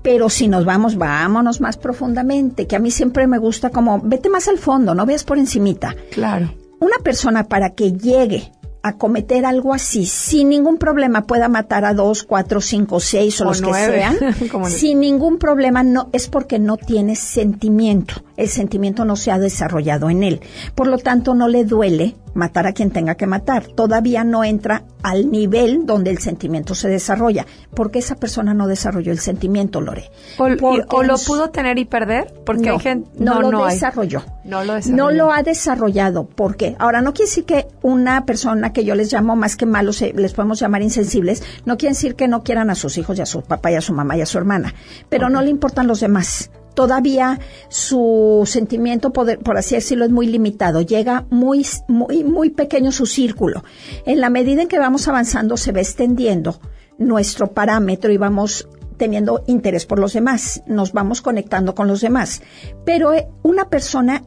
Pero 0.02 0.30
si 0.30 0.48
nos 0.48 0.64
vamos, 0.64 0.96
vámonos 0.96 1.60
más 1.60 1.76
profundamente, 1.76 2.66
que 2.66 2.76
a 2.76 2.78
mí 2.78 2.90
siempre 2.90 3.26
me 3.26 3.38
gusta 3.38 3.70
como, 3.70 4.00
vete 4.00 4.28
más 4.28 4.48
al 4.48 4.58
fondo, 4.58 4.94
no 4.94 5.04
veas 5.06 5.24
por 5.24 5.38
encimita. 5.38 5.94
Claro. 6.12 6.54
Una 6.80 6.98
persona 7.02 7.48
para 7.48 7.70
que 7.70 7.92
llegue 7.92 8.52
a 8.82 8.96
cometer 8.96 9.44
algo 9.44 9.74
así, 9.74 10.06
sin 10.06 10.48
ningún 10.48 10.78
problema 10.78 11.26
pueda 11.26 11.48
matar 11.48 11.84
a 11.84 11.94
dos, 11.94 12.22
cuatro, 12.22 12.60
cinco, 12.60 13.00
seis 13.00 13.40
o, 13.40 13.44
O 13.44 13.48
los 13.48 13.60
nueve, 13.60 14.04
que 14.18 14.18
sean, 14.18 14.48
como 14.52 14.68
sin 14.68 15.00
ningún 15.00 15.38
problema, 15.38 15.82
no, 15.82 16.08
es 16.12 16.28
porque 16.28 16.58
no 16.58 16.76
tiene 16.76 17.16
sentimiento. 17.16 18.14
El 18.36 18.48
sentimiento 18.48 19.04
no 19.04 19.16
se 19.16 19.30
ha 19.30 19.38
desarrollado 19.38 20.10
en 20.10 20.22
él. 20.22 20.40
Por 20.74 20.86
lo 20.86 20.98
tanto, 20.98 21.34
no 21.34 21.48
le 21.48 21.64
duele 21.64 22.14
matar 22.34 22.66
a 22.66 22.72
quien 22.72 22.90
tenga 22.90 23.14
que 23.14 23.26
matar. 23.26 23.66
Todavía 23.66 24.24
no 24.24 24.44
entra 24.44 24.84
al 25.02 25.30
nivel 25.30 25.86
donde 25.86 26.10
el 26.10 26.18
sentimiento 26.18 26.74
se 26.74 26.88
desarrolla, 26.88 27.46
porque 27.74 27.98
esa 28.00 28.16
persona 28.16 28.54
no 28.54 28.66
desarrolló 28.66 29.12
el 29.12 29.18
sentimiento, 29.18 29.80
Lore. 29.80 30.10
O, 30.38 30.48
y- 30.48 30.56
Porque 30.56 30.84
o 30.90 31.02
lo 31.02 31.16
pudo 31.18 31.50
tener 31.50 31.78
y 31.78 31.84
perder, 31.84 32.34
porque 32.44 32.66
no, 32.68 32.72
hay 32.74 32.80
gente... 32.80 33.10
no, 33.18 33.40
lo 33.50 33.64
hay. 33.64 33.74
desarrolló. 33.74 34.22
No 34.44 34.64
lo 34.64 34.74
desarrolló. 34.74 35.04
No 35.04 35.10
lo 35.10 35.32
ha 35.32 35.42
desarrollado. 35.42 36.26
¿Por 36.26 36.56
qué? 36.56 36.74
Ahora, 36.78 37.00
no 37.00 37.12
quiere 37.12 37.28
decir 37.28 37.44
que 37.44 37.66
una 37.82 38.24
persona 38.24 38.72
que 38.72 38.84
yo 38.84 38.94
les 38.94 39.12
llamo 39.12 39.36
más 39.36 39.56
que 39.56 39.66
malos, 39.66 40.00
eh, 40.02 40.12
les 40.16 40.32
podemos 40.32 40.58
llamar 40.60 40.82
insensibles, 40.82 41.42
no 41.64 41.76
quiere 41.76 41.94
decir 41.94 42.14
que 42.14 42.28
no 42.28 42.42
quieran 42.42 42.70
a 42.70 42.74
sus 42.74 42.98
hijos 42.98 43.18
y 43.18 43.22
a 43.22 43.26
su 43.26 43.42
papá 43.42 43.70
y 43.70 43.74
a 43.76 43.80
su 43.80 43.92
mamá 43.92 44.16
y 44.16 44.22
a 44.22 44.26
su 44.26 44.38
hermana, 44.38 44.74
pero 45.08 45.28
no 45.28 45.42
le 45.42 45.50
importan 45.50 45.86
los 45.86 46.00
demás. 46.00 46.50
Todavía 46.78 47.40
su 47.68 48.44
sentimiento, 48.46 49.12
por 49.12 49.58
así 49.58 49.74
decirlo, 49.74 50.04
es 50.04 50.12
muy 50.12 50.28
limitado. 50.28 50.80
Llega 50.80 51.26
muy, 51.28 51.66
muy, 51.88 52.22
muy 52.22 52.50
pequeño 52.50 52.92
su 52.92 53.04
círculo. 53.04 53.64
En 54.06 54.20
la 54.20 54.30
medida 54.30 54.62
en 54.62 54.68
que 54.68 54.78
vamos 54.78 55.08
avanzando, 55.08 55.56
se 55.56 55.72
va 55.72 55.80
extendiendo 55.80 56.60
nuestro 56.96 57.48
parámetro 57.48 58.12
y 58.12 58.16
vamos 58.16 58.68
teniendo 58.96 59.42
interés 59.48 59.86
por 59.86 59.98
los 59.98 60.12
demás, 60.12 60.62
nos 60.68 60.92
vamos 60.92 61.20
conectando 61.20 61.74
con 61.74 61.88
los 61.88 62.00
demás. 62.00 62.42
Pero 62.84 63.12
eh, 63.12 63.26
una 63.42 63.68
persona 63.68 64.22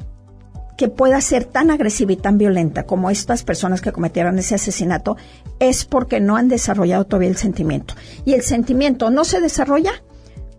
que 0.78 0.90
pueda 0.90 1.22
ser 1.22 1.46
tan 1.46 1.72
agresiva 1.72 2.12
y 2.12 2.18
tan 2.18 2.38
violenta 2.38 2.84
como 2.84 3.10
estas 3.10 3.44
personas 3.44 3.80
que 3.80 3.94
cometieron 3.94 4.38
ese 4.40 4.56
asesinato 4.56 5.16
es 5.60 5.86
porque 5.86 6.20
no 6.20 6.36
han 6.36 6.50
desarrollado 6.50 7.06
todavía 7.06 7.30
el 7.30 7.38
sentimiento. 7.38 7.94
Y 8.26 8.34
el 8.34 8.42
sentimiento 8.42 9.10
no 9.10 9.24
se 9.24 9.40
desarrolla 9.40 10.04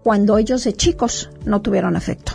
cuando 0.02 0.38
ellos 0.38 0.64
de 0.64 0.72
chicos 0.72 1.30
no 1.44 1.60
tuvieron 1.62 1.96
afecto. 1.96 2.32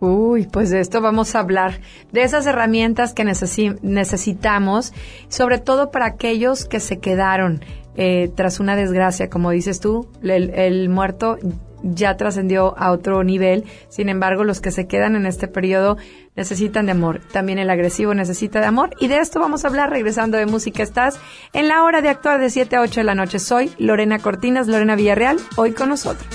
Uy, 0.00 0.46
pues 0.46 0.70
de 0.70 0.80
esto 0.80 1.00
vamos 1.00 1.34
a 1.36 1.38
hablar, 1.40 1.80
de 2.10 2.22
esas 2.24 2.44
herramientas 2.46 3.14
que 3.14 3.24
necesi- 3.24 3.78
necesitamos, 3.82 4.92
sobre 5.28 5.58
todo 5.58 5.92
para 5.92 6.06
aquellos 6.06 6.64
que 6.64 6.80
se 6.80 6.98
quedaron 6.98 7.64
eh, 7.94 8.30
tras 8.34 8.58
una 8.58 8.74
desgracia, 8.74 9.30
como 9.30 9.50
dices 9.50 9.78
tú, 9.78 10.08
el, 10.22 10.50
el 10.50 10.88
muerto 10.88 11.38
ya 11.84 12.16
trascendió 12.16 12.74
a 12.78 12.90
otro 12.90 13.22
nivel, 13.22 13.64
sin 13.88 14.08
embargo, 14.08 14.42
los 14.44 14.60
que 14.60 14.70
se 14.72 14.86
quedan 14.88 15.14
en 15.14 15.26
este 15.26 15.46
periodo 15.46 15.98
necesitan 16.34 16.86
de 16.86 16.92
amor, 16.92 17.20
también 17.32 17.58
el 17.60 17.70
agresivo 17.70 18.12
necesita 18.14 18.58
de 18.60 18.66
amor, 18.66 18.90
y 18.98 19.06
de 19.08 19.18
esto 19.18 19.38
vamos 19.38 19.64
a 19.64 19.68
hablar 19.68 19.90
regresando 19.90 20.36
de 20.36 20.46
música. 20.46 20.82
Estás 20.82 21.20
en 21.52 21.68
la 21.68 21.84
hora 21.84 22.00
de 22.00 22.08
actuar 22.08 22.40
de 22.40 22.50
7 22.50 22.74
a 22.76 22.80
8 22.80 23.00
de 23.00 23.04
la 23.04 23.14
noche. 23.14 23.38
Soy 23.38 23.70
Lorena 23.78 24.18
Cortinas, 24.18 24.66
Lorena 24.68 24.96
Villarreal, 24.96 25.38
hoy 25.56 25.72
con 25.72 25.88
nosotros. 25.90 26.26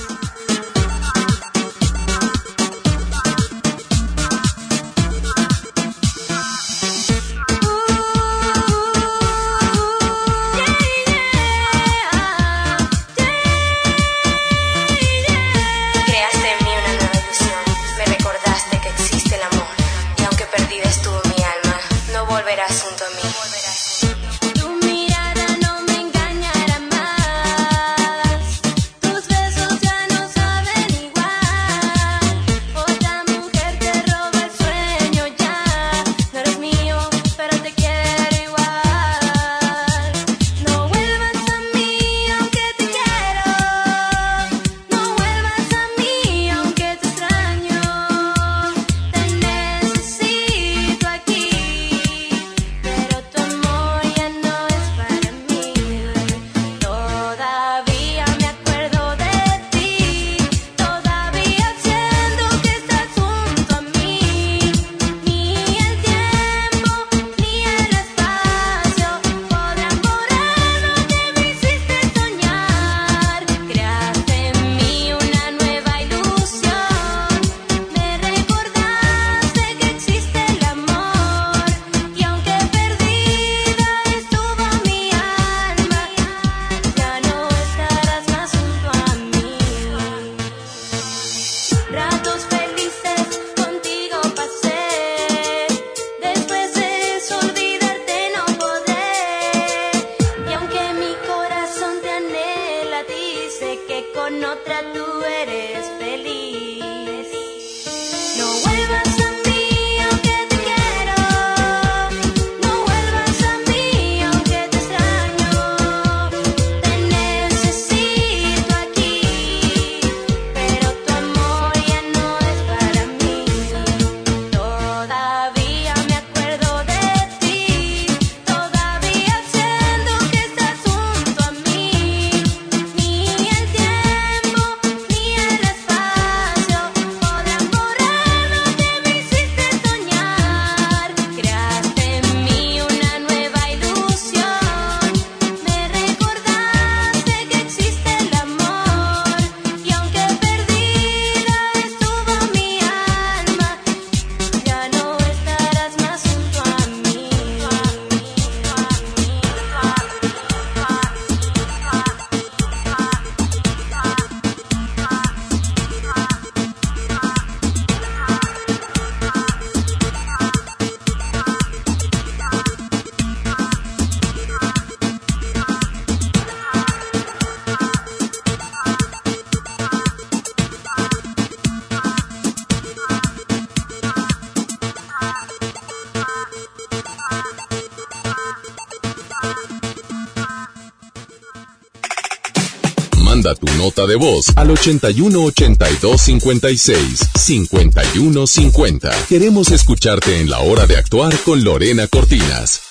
Manda 193.47 193.59
tu 193.59 193.77
nota 193.77 194.05
de 194.05 194.17
voz 194.17 194.51
al 194.57 194.71
81 194.71 195.41
82 195.41 196.21
56 196.21 197.29
51 197.33 198.47
50. 198.47 199.11
Queremos 199.29 199.71
escucharte 199.71 200.41
en 200.41 200.49
la 200.49 200.59
hora 200.59 200.85
de 200.85 200.97
actuar 200.97 201.33
con 201.45 201.63
Lorena 201.63 202.07
Cortinas. 202.07 202.81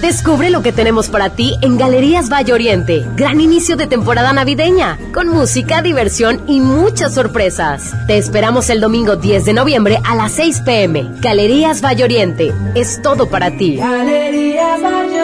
Descubre 0.00 0.50
lo 0.50 0.62
que 0.62 0.70
tenemos 0.70 1.08
para 1.08 1.30
ti 1.30 1.54
en 1.62 1.78
Galerías 1.78 2.28
Valle 2.28 2.52
Oriente. 2.52 3.04
Gran 3.16 3.40
inicio 3.40 3.76
de 3.76 3.86
temporada 3.86 4.32
navideña, 4.32 4.98
con 5.12 5.28
música, 5.28 5.82
diversión 5.82 6.42
y 6.46 6.60
muchas 6.60 7.14
sorpresas. 7.14 7.94
Te 8.06 8.18
esperamos 8.18 8.70
el 8.70 8.80
domingo 8.80 9.16
10 9.16 9.46
de 9.46 9.52
noviembre 9.54 9.98
a 10.04 10.14
las 10.14 10.32
6 10.32 10.60
pm. 10.60 11.10
Galerías 11.20 11.80
Valle 11.80 12.04
Oriente. 12.04 12.52
Es 12.74 13.02
todo 13.02 13.28
para 13.28 13.56
ti. 13.56 13.76
Galerías 13.76 14.80
Valle 14.82 15.23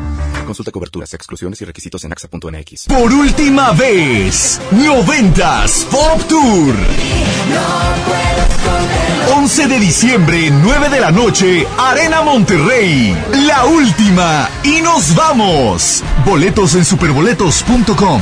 Consulta 0.51 0.71
coberturas, 0.73 1.13
exclusiones 1.13 1.61
y 1.61 1.65
requisitos 1.65 2.03
en 2.03 2.11
axa.mx. 2.11 2.87
Por 2.87 3.13
última 3.13 3.71
vez, 3.71 4.59
Noventas 4.71 5.87
Pop 5.89 6.21
Tour. 6.27 6.75
11 9.33 9.67
de 9.69 9.79
diciembre, 9.79 10.51
9 10.51 10.89
de 10.89 10.99
la 10.99 11.09
noche, 11.09 11.65
Arena 11.79 12.21
Monterrey. 12.21 13.17
La 13.47 13.63
última. 13.63 14.49
Y 14.65 14.81
nos 14.81 15.15
vamos. 15.15 16.03
Boletos 16.25 16.75
en 16.75 16.83
superboletos.com. 16.83 18.21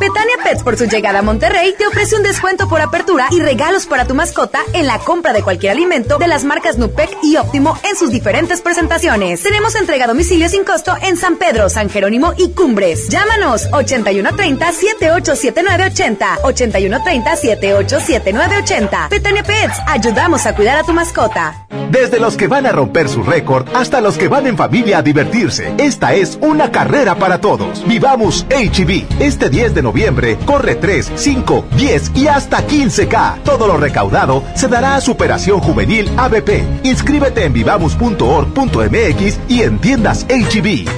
Betania 0.00 0.36
Pets 0.42 0.62
por 0.62 0.76
su 0.76 0.84
llegada 0.86 1.20
a 1.20 1.22
Monterrey 1.22 1.74
te 1.76 1.86
ofrece 1.86 2.16
un 2.16 2.22
descuento 2.22 2.68
por 2.68 2.80
apertura 2.80 3.28
y 3.30 3.40
regalos 3.40 3.86
para 3.86 4.06
tu 4.06 4.14
mascota 4.14 4.60
en 4.72 4.86
la 4.86 4.98
compra 4.98 5.32
de 5.32 5.42
cualquier 5.42 5.72
alimento 5.72 6.18
de 6.18 6.26
las 6.26 6.44
marcas 6.44 6.78
Nupec 6.78 7.10
y 7.22 7.36
Óptimo 7.36 7.78
en 7.88 7.96
sus 7.96 8.10
diferentes 8.10 8.60
presentaciones. 8.60 9.42
Tenemos 9.42 9.74
entrega 9.74 10.04
a 10.04 10.08
domicilio 10.08 10.48
sin 10.48 10.64
costo 10.64 10.94
en 11.02 11.16
San 11.16 11.36
Pedro, 11.36 11.68
San 11.68 11.88
Jerónimo 11.90 12.34
y 12.36 12.50
Cumbres. 12.50 13.08
Llámanos 13.08 13.68
8130 13.72 14.72
787980 14.72 16.38
8130 16.42 17.36
787980. 17.36 19.08
Betania 19.10 19.42
Pets, 19.42 19.78
ayudamos 19.86 20.46
a 20.46 20.54
cuidar 20.54 20.78
a 20.78 20.84
tu 20.84 20.92
mascota. 20.92 21.66
Desde 21.90 22.18
los 22.18 22.36
que 22.36 22.48
van 22.48 22.66
a 22.66 22.72
romper 22.72 23.08
su 23.08 23.22
récord 23.22 23.68
hasta 23.74 24.00
los 24.00 24.16
que 24.16 24.28
van 24.28 24.46
en 24.46 24.56
familia 24.56 24.98
a 24.98 25.02
divertirse. 25.02 25.74
Esta 25.78 26.14
es 26.14 26.38
una 26.40 26.72
carrera 26.72 27.16
para 27.16 27.40
todos. 27.40 27.86
Vivamos 27.86 28.46
HB. 28.48 29.20
Este 29.20 29.50
10 29.50 29.74
de 29.74 29.82
noviembre 29.82 30.31
corre 30.38 30.74
3, 30.76 31.12
5, 31.14 31.64
10 31.76 32.12
y 32.14 32.26
hasta 32.26 32.66
15K. 32.66 33.42
Todo 33.42 33.66
lo 33.66 33.76
recaudado 33.76 34.42
se 34.54 34.68
dará 34.68 34.96
a 34.96 35.00
Superación 35.00 35.60
Juvenil 35.60 36.10
ABP. 36.16 36.62
Inscríbete 36.84 37.44
en 37.44 37.52
vivamos.org.mx 37.52 39.38
y 39.48 39.62
en 39.62 39.78
tiendas 39.78 40.26
HB. 40.28 40.88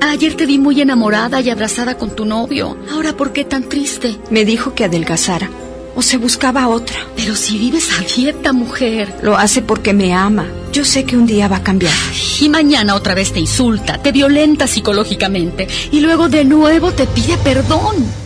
Ayer 0.00 0.34
te 0.34 0.46
vi 0.46 0.58
muy 0.58 0.80
enamorada 0.80 1.40
y 1.40 1.50
abrazada 1.50 1.98
con 1.98 2.14
tu 2.14 2.24
novio. 2.24 2.76
Ahora, 2.92 3.14
¿por 3.14 3.32
qué 3.32 3.44
tan 3.44 3.68
triste? 3.68 4.16
Me 4.30 4.44
dijo 4.44 4.74
que 4.74 4.84
adelgazara. 4.84 5.50
O 5.94 6.02
se 6.02 6.16
buscaba 6.18 6.68
otra. 6.68 6.96
Pero 7.16 7.34
si 7.34 7.58
vives 7.58 7.90
a 7.98 8.02
dieta, 8.02 8.52
mujer. 8.52 9.14
Lo 9.22 9.36
hace 9.36 9.62
porque 9.62 9.92
me 9.94 10.14
ama. 10.14 10.46
Yo 10.72 10.84
sé 10.84 11.04
que 11.04 11.16
un 11.16 11.26
día 11.26 11.48
va 11.48 11.56
a 11.56 11.62
cambiar. 11.62 11.94
Y 12.40 12.48
mañana 12.48 12.94
otra 12.94 13.14
vez 13.14 13.32
te 13.32 13.40
insulta, 13.40 13.98
te 14.02 14.12
violenta 14.12 14.66
psicológicamente 14.66 15.68
y 15.90 16.00
luego 16.00 16.28
de 16.28 16.44
nuevo 16.44 16.92
te 16.92 17.06
pide 17.06 17.36
perdón. 17.38 18.25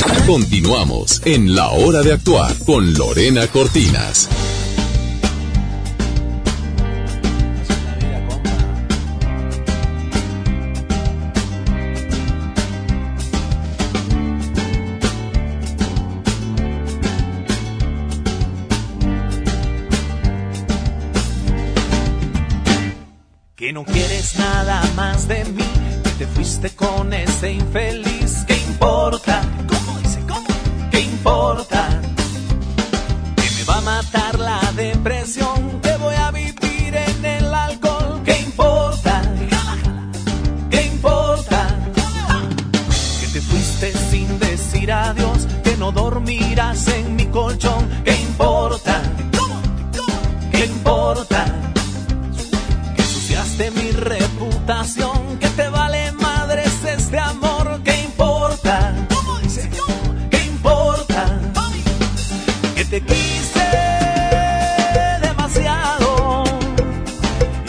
Continuamos 0.00 1.20
en 1.26 1.54
La 1.54 1.68
Hora 1.70 2.00
de 2.00 2.14
Actuar 2.14 2.56
con 2.64 2.94
Lorena 2.94 3.46
Cortinas. 3.48 4.28
Que 23.54 23.72
no 23.74 23.84
quieres 23.84 24.38
nada 24.38 24.82
más 24.96 25.28
de 25.28 25.44
mí, 25.44 25.62
que 26.04 26.10
te 26.10 26.26
fuiste 26.26 26.70
con 26.70 27.12
ese 27.12 27.52
infeliz. 27.52 28.44
¿Qué 28.46 28.56
importa? 28.56 29.39
en 46.88 47.16
mi 47.16 47.26
colchón. 47.26 47.88
¿Qué 48.04 48.12
importa? 48.12 49.02
¿Qué 50.52 50.64
importa? 50.66 51.44
Que 52.96 53.02
ensuciaste 53.02 53.70
mi 53.72 53.90
reputación. 53.90 55.38
Que 55.38 55.48
te 55.48 55.68
vale 55.68 56.12
madres 56.12 56.72
este 56.84 57.18
amor. 57.18 57.80
¿Qué 57.84 58.02
importa? 58.02 58.94
¿Qué 60.30 60.44
importa? 60.44 61.40
Que 62.74 62.84
te 62.84 63.00
quise 63.00 63.68
demasiado. 65.22 66.44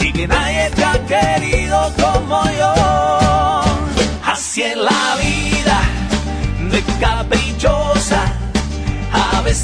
Y 0.00 0.12
que 0.12 0.26
nadie 0.26 0.70
te 0.70 0.84
ha 0.84 1.06
querido 1.06 1.92
como 2.00 2.44
yo. 2.58 2.71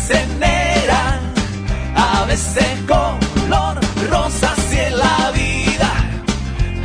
Veces 0.08 0.28
a 1.94 2.24
veces 2.24 2.66
color 2.86 3.78
rosa. 4.10 4.52
Así 4.52 4.78
es 4.78 4.92
la 4.92 5.30
vida 5.32 5.90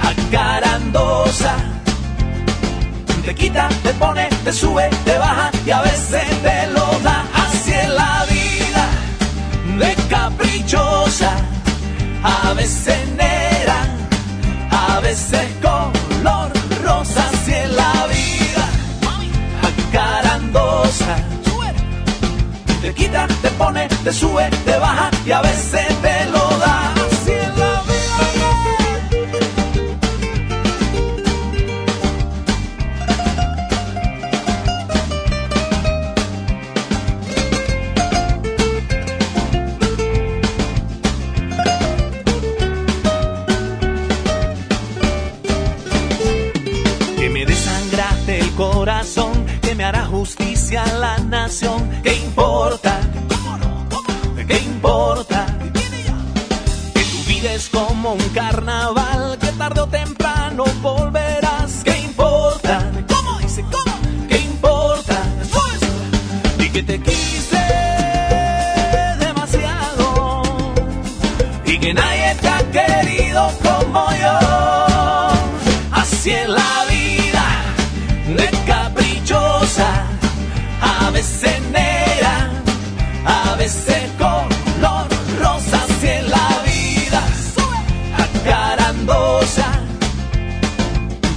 acarandosa. 0.01 1.55
Te 3.25 3.33
quita, 3.35 3.69
te 3.83 3.93
pone, 3.93 4.27
te 4.43 4.51
sube, 4.51 4.89
te 5.05 5.17
baja 5.17 5.51
y 5.65 5.71
a 5.71 5.81
veces 5.81 6.25
te 6.41 6.67
lo 6.67 6.85
da. 6.99 7.25
Así 7.33 7.71
es 7.71 7.89
la 7.89 8.25
vida 8.25 8.85
de 9.79 9.95
caprichosa, 10.09 11.33
a 12.23 12.53
veces 12.53 12.97
negra, 13.15 13.79
a 14.71 14.99
veces 14.99 15.52
Te 22.93 23.05
quita, 23.05 23.27
te 23.41 23.49
pone, 23.51 23.87
te 24.03 24.13
sube, 24.13 24.49
te 24.65 24.77
baja 24.77 25.09
y 25.25 25.31
a 25.31 25.41
veces 25.41 25.87
te 26.01 26.12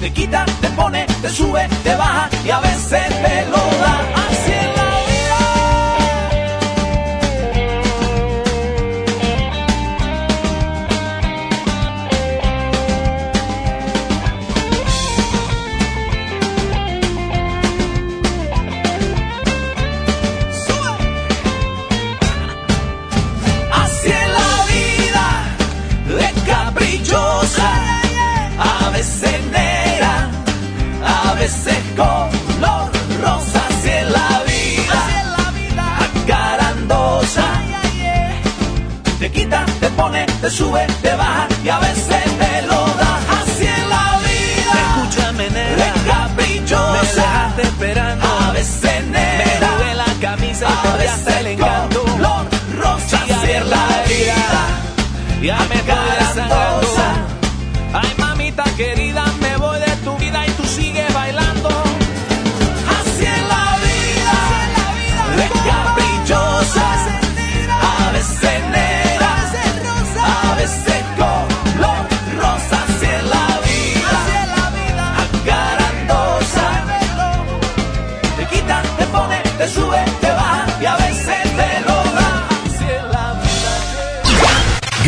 Te 0.06 0.12
quita, 0.12 0.44
te 0.60 0.68
pone, 0.68 1.04
te 1.20 1.28
sube, 1.28 1.68
te 1.82 1.96
baja 1.96 2.30
y 2.44 2.50
a 2.50 2.60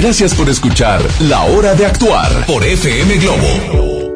Gracias 0.09 0.35
por 0.35 0.49
escuchar 0.49 1.03
La 1.21 1.43
Hora 1.45 1.75
de 1.75 1.85
Actuar 1.85 2.47
por 2.47 2.65
FM 2.65 3.15
Globo. 3.19 4.15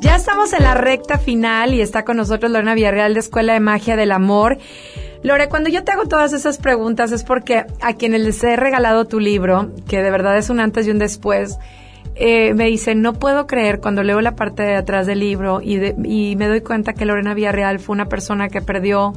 Ya 0.00 0.16
estamos 0.16 0.52
en 0.52 0.64
la 0.64 0.74
recta 0.74 1.18
final 1.20 1.72
y 1.72 1.80
está 1.80 2.04
con 2.04 2.16
nosotros 2.16 2.50
Lorena 2.50 2.74
Villarreal 2.74 3.14
de 3.14 3.20
Escuela 3.20 3.52
de 3.52 3.60
Magia 3.60 3.94
del 3.94 4.10
Amor. 4.10 4.58
Lore, 5.22 5.48
cuando 5.48 5.70
yo 5.70 5.84
te 5.84 5.92
hago 5.92 6.06
todas 6.08 6.32
esas 6.32 6.58
preguntas 6.58 7.12
es 7.12 7.22
porque 7.22 7.64
a 7.80 7.92
quienes 7.94 8.22
les 8.22 8.42
he 8.42 8.56
regalado 8.56 9.04
tu 9.04 9.20
libro, 9.20 9.70
que 9.88 10.02
de 10.02 10.10
verdad 10.10 10.36
es 10.36 10.50
un 10.50 10.58
antes 10.58 10.88
y 10.88 10.90
un 10.90 10.98
después, 10.98 11.58
eh, 12.16 12.54
me 12.54 12.64
dicen, 12.64 13.02
no 13.02 13.12
puedo 13.12 13.46
creer 13.46 13.78
cuando 13.78 14.02
leo 14.02 14.20
la 14.20 14.34
parte 14.34 14.64
de 14.64 14.74
atrás 14.74 15.06
del 15.06 15.20
libro 15.20 15.60
y, 15.62 15.76
de- 15.76 15.94
y 16.04 16.34
me 16.34 16.48
doy 16.48 16.62
cuenta 16.62 16.92
que 16.92 17.04
Lorena 17.04 17.34
Villarreal 17.34 17.78
fue 17.78 17.94
una 17.94 18.06
persona 18.08 18.48
que 18.48 18.60
perdió 18.62 19.12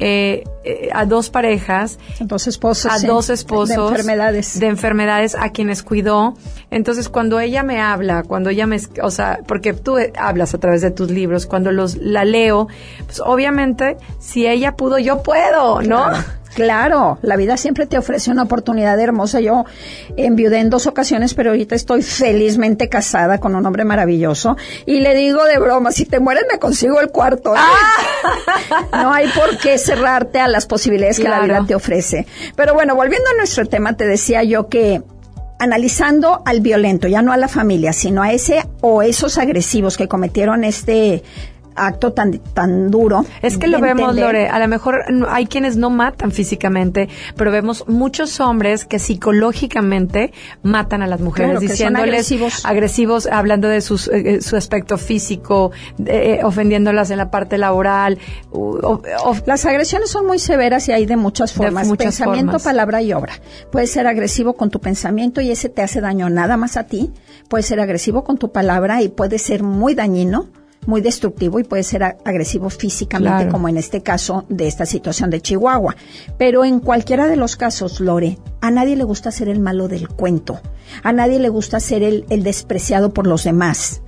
eh, 0.00 0.44
eh, 0.64 0.88
a 0.92 1.04
dos 1.04 1.28
parejas, 1.30 1.98
dos 2.20 2.46
esposos, 2.46 2.90
a 2.90 2.98
sí, 2.98 3.06
dos 3.06 3.28
esposos, 3.28 3.76
de 3.76 3.96
enfermedades. 3.98 4.58
de 4.58 4.66
enfermedades 4.66 5.34
a 5.34 5.50
quienes 5.50 5.82
cuidó. 5.82 6.34
Entonces, 6.70 7.08
cuando 7.08 7.38
ella 7.38 7.62
me 7.62 7.80
habla, 7.80 8.22
cuando 8.22 8.48
ella 8.50 8.66
me, 8.66 8.78
o 9.02 9.10
sea, 9.10 9.40
porque 9.46 9.74
tú 9.74 9.98
eh, 9.98 10.12
hablas 10.18 10.54
a 10.54 10.58
través 10.58 10.80
de 10.80 10.90
tus 10.90 11.10
libros, 11.10 11.46
cuando 11.46 11.70
los 11.70 11.96
la 11.96 12.24
leo, 12.24 12.68
pues 13.04 13.20
obviamente, 13.20 13.98
si 14.18 14.46
ella 14.46 14.74
pudo, 14.74 14.98
yo 14.98 15.22
puedo, 15.22 15.82
¿no? 15.82 16.08
Claro, 16.08 16.24
claro, 16.54 17.18
la 17.22 17.36
vida 17.36 17.56
siempre 17.56 17.86
te 17.86 17.98
ofrece 17.98 18.30
una 18.30 18.42
oportunidad 18.42 18.98
hermosa. 18.98 19.40
Yo 19.40 19.64
enviudé 20.16 20.58
en 20.58 20.70
dos 20.70 20.86
ocasiones, 20.86 21.34
pero 21.34 21.50
ahorita 21.50 21.74
estoy 21.74 22.02
felizmente 22.02 22.88
casada 22.88 23.38
con 23.38 23.54
un 23.54 23.64
hombre 23.66 23.84
maravilloso. 23.84 24.56
Y 24.86 25.00
le 25.00 25.14
digo 25.14 25.44
de 25.44 25.58
broma, 25.58 25.92
si 25.92 26.04
te 26.04 26.20
mueres 26.20 26.44
me 26.50 26.58
consigo 26.58 27.00
el 27.00 27.08
cuarto. 27.08 27.54
No 28.92 29.12
hay 29.12 29.28
por 29.28 29.58
qué 29.58 29.78
cerrarte 29.78 30.40
a 30.40 30.48
las 30.48 30.66
posibilidades 30.66 31.18
que 31.18 31.28
la 31.28 31.40
vida 31.40 31.64
te 31.66 31.74
ofrece. 31.74 32.26
Pero 32.56 32.74
bueno, 32.74 32.94
volviendo 32.94 33.28
a 33.30 33.36
nuestro 33.36 33.66
tema, 33.66 33.96
te 33.96 34.06
decía 34.06 34.42
yo 34.42 34.68
que 34.68 35.02
analizando 35.60 36.42
al 36.46 36.60
violento, 36.60 37.06
ya 37.06 37.20
no 37.20 37.32
a 37.32 37.36
la 37.36 37.46
familia, 37.46 37.92
sino 37.92 38.22
a 38.22 38.32
ese 38.32 38.64
o 38.80 39.02
esos 39.02 39.36
agresivos 39.36 39.98
que 39.98 40.08
cometieron 40.08 40.64
este 40.64 41.22
acto 41.76 42.12
tan, 42.12 42.38
tan 42.54 42.90
duro. 42.90 43.24
Es 43.42 43.58
que 43.58 43.66
lo 43.66 43.80
vemos, 43.80 44.10
entender- 44.10 44.24
Lore. 44.24 44.48
A 44.48 44.58
lo 44.58 44.68
mejor 44.68 45.04
hay 45.28 45.46
quienes 45.46 45.76
no 45.76 45.90
matan 45.90 46.32
físicamente, 46.32 47.08
pero 47.36 47.50
vemos 47.50 47.84
muchos 47.88 48.40
hombres 48.40 48.84
que 48.84 48.98
psicológicamente 48.98 50.32
matan 50.62 51.02
a 51.02 51.06
las 51.06 51.20
mujeres, 51.20 51.50
Claro, 51.52 51.60
diciéndoles 51.60 52.08
agresivos. 52.14 52.64
agresivos, 52.66 53.26
hablando 53.26 53.68
de 53.68 53.80
sus, 53.80 54.08
eh, 54.08 54.36
eh, 54.36 54.40
su 54.42 54.56
aspecto 54.56 54.98
físico, 54.98 55.70
eh, 56.06 56.40
ofendiéndolas 56.44 57.10
en 57.10 57.18
la 57.18 57.30
parte 57.30 57.58
laboral. 57.58 58.18
u- 58.52 58.76
o- 58.82 59.02
o- 59.24 59.36
Las 59.46 59.64
agresiones 59.66 60.10
son 60.10 60.26
muy 60.26 60.38
severas 60.38 60.88
y 60.88 60.92
hay 60.92 61.06
de 61.06 61.16
muchas 61.16 61.52
De 61.52 61.56
formas. 61.58 61.86
muchas 61.86 62.06
pensamiento, 62.16 62.52
formas. 62.52 62.62
palabra 62.64 63.02
y 63.02 63.12
obra. 63.12 63.32
Puedes 63.72 63.90
ser 63.90 64.06
agresivo 64.06 64.54
con 64.54 64.70
tu 64.70 64.80
pensamiento 64.80 65.40
y 65.40 65.50
ese 65.50 65.68
te 65.68 65.82
hace 65.82 66.00
daño 66.00 66.28
nada 66.30 66.56
más 66.56 66.76
a 66.76 66.84
ti. 66.84 67.12
Puedes 67.48 67.66
ser 67.66 67.80
agresivo 67.80 68.24
con 68.24 68.38
tu 68.38 68.52
palabra 68.52 69.02
y 69.02 69.08
puede 69.08 69.38
ser 69.38 69.62
muy 69.62 69.94
dañino, 69.94 70.48
muy 70.90 71.00
destructivo 71.00 71.58
y 71.58 71.64
puede 71.64 71.82
ser 71.84 72.02
agresivo 72.02 72.68
físicamente, 72.68 73.36
Claro. 73.44 73.52
como 73.52 73.68
en 73.70 73.78
este 73.78 74.02
caso 74.02 74.44
de 74.50 74.66
esta 74.68 74.84
situación 74.84 75.30
de 75.30 75.40
Chihuahua. 75.40 75.96
Pero 76.36 76.64
en 76.66 76.80
cualquiera 76.80 77.26
de 77.28 77.36
los 77.36 77.56
casos, 77.56 78.00
Lore, 78.00 78.38
a 78.60 78.70
nadie 78.70 78.96
le 78.96 79.04
gusta 79.04 79.30
ser 79.30 79.48
el 79.48 79.60
malo 79.60 79.88
del 79.88 80.08
cuento. 80.08 80.60
A 81.02 81.12
nadie 81.12 81.38
le 81.38 81.48
gusta 81.48 81.80
ser 81.80 82.02
el, 82.02 82.26
el 82.28 82.42
despreciado 82.42 83.14
por 83.14 83.26
los 83.26 83.44
demás. 83.44 84.02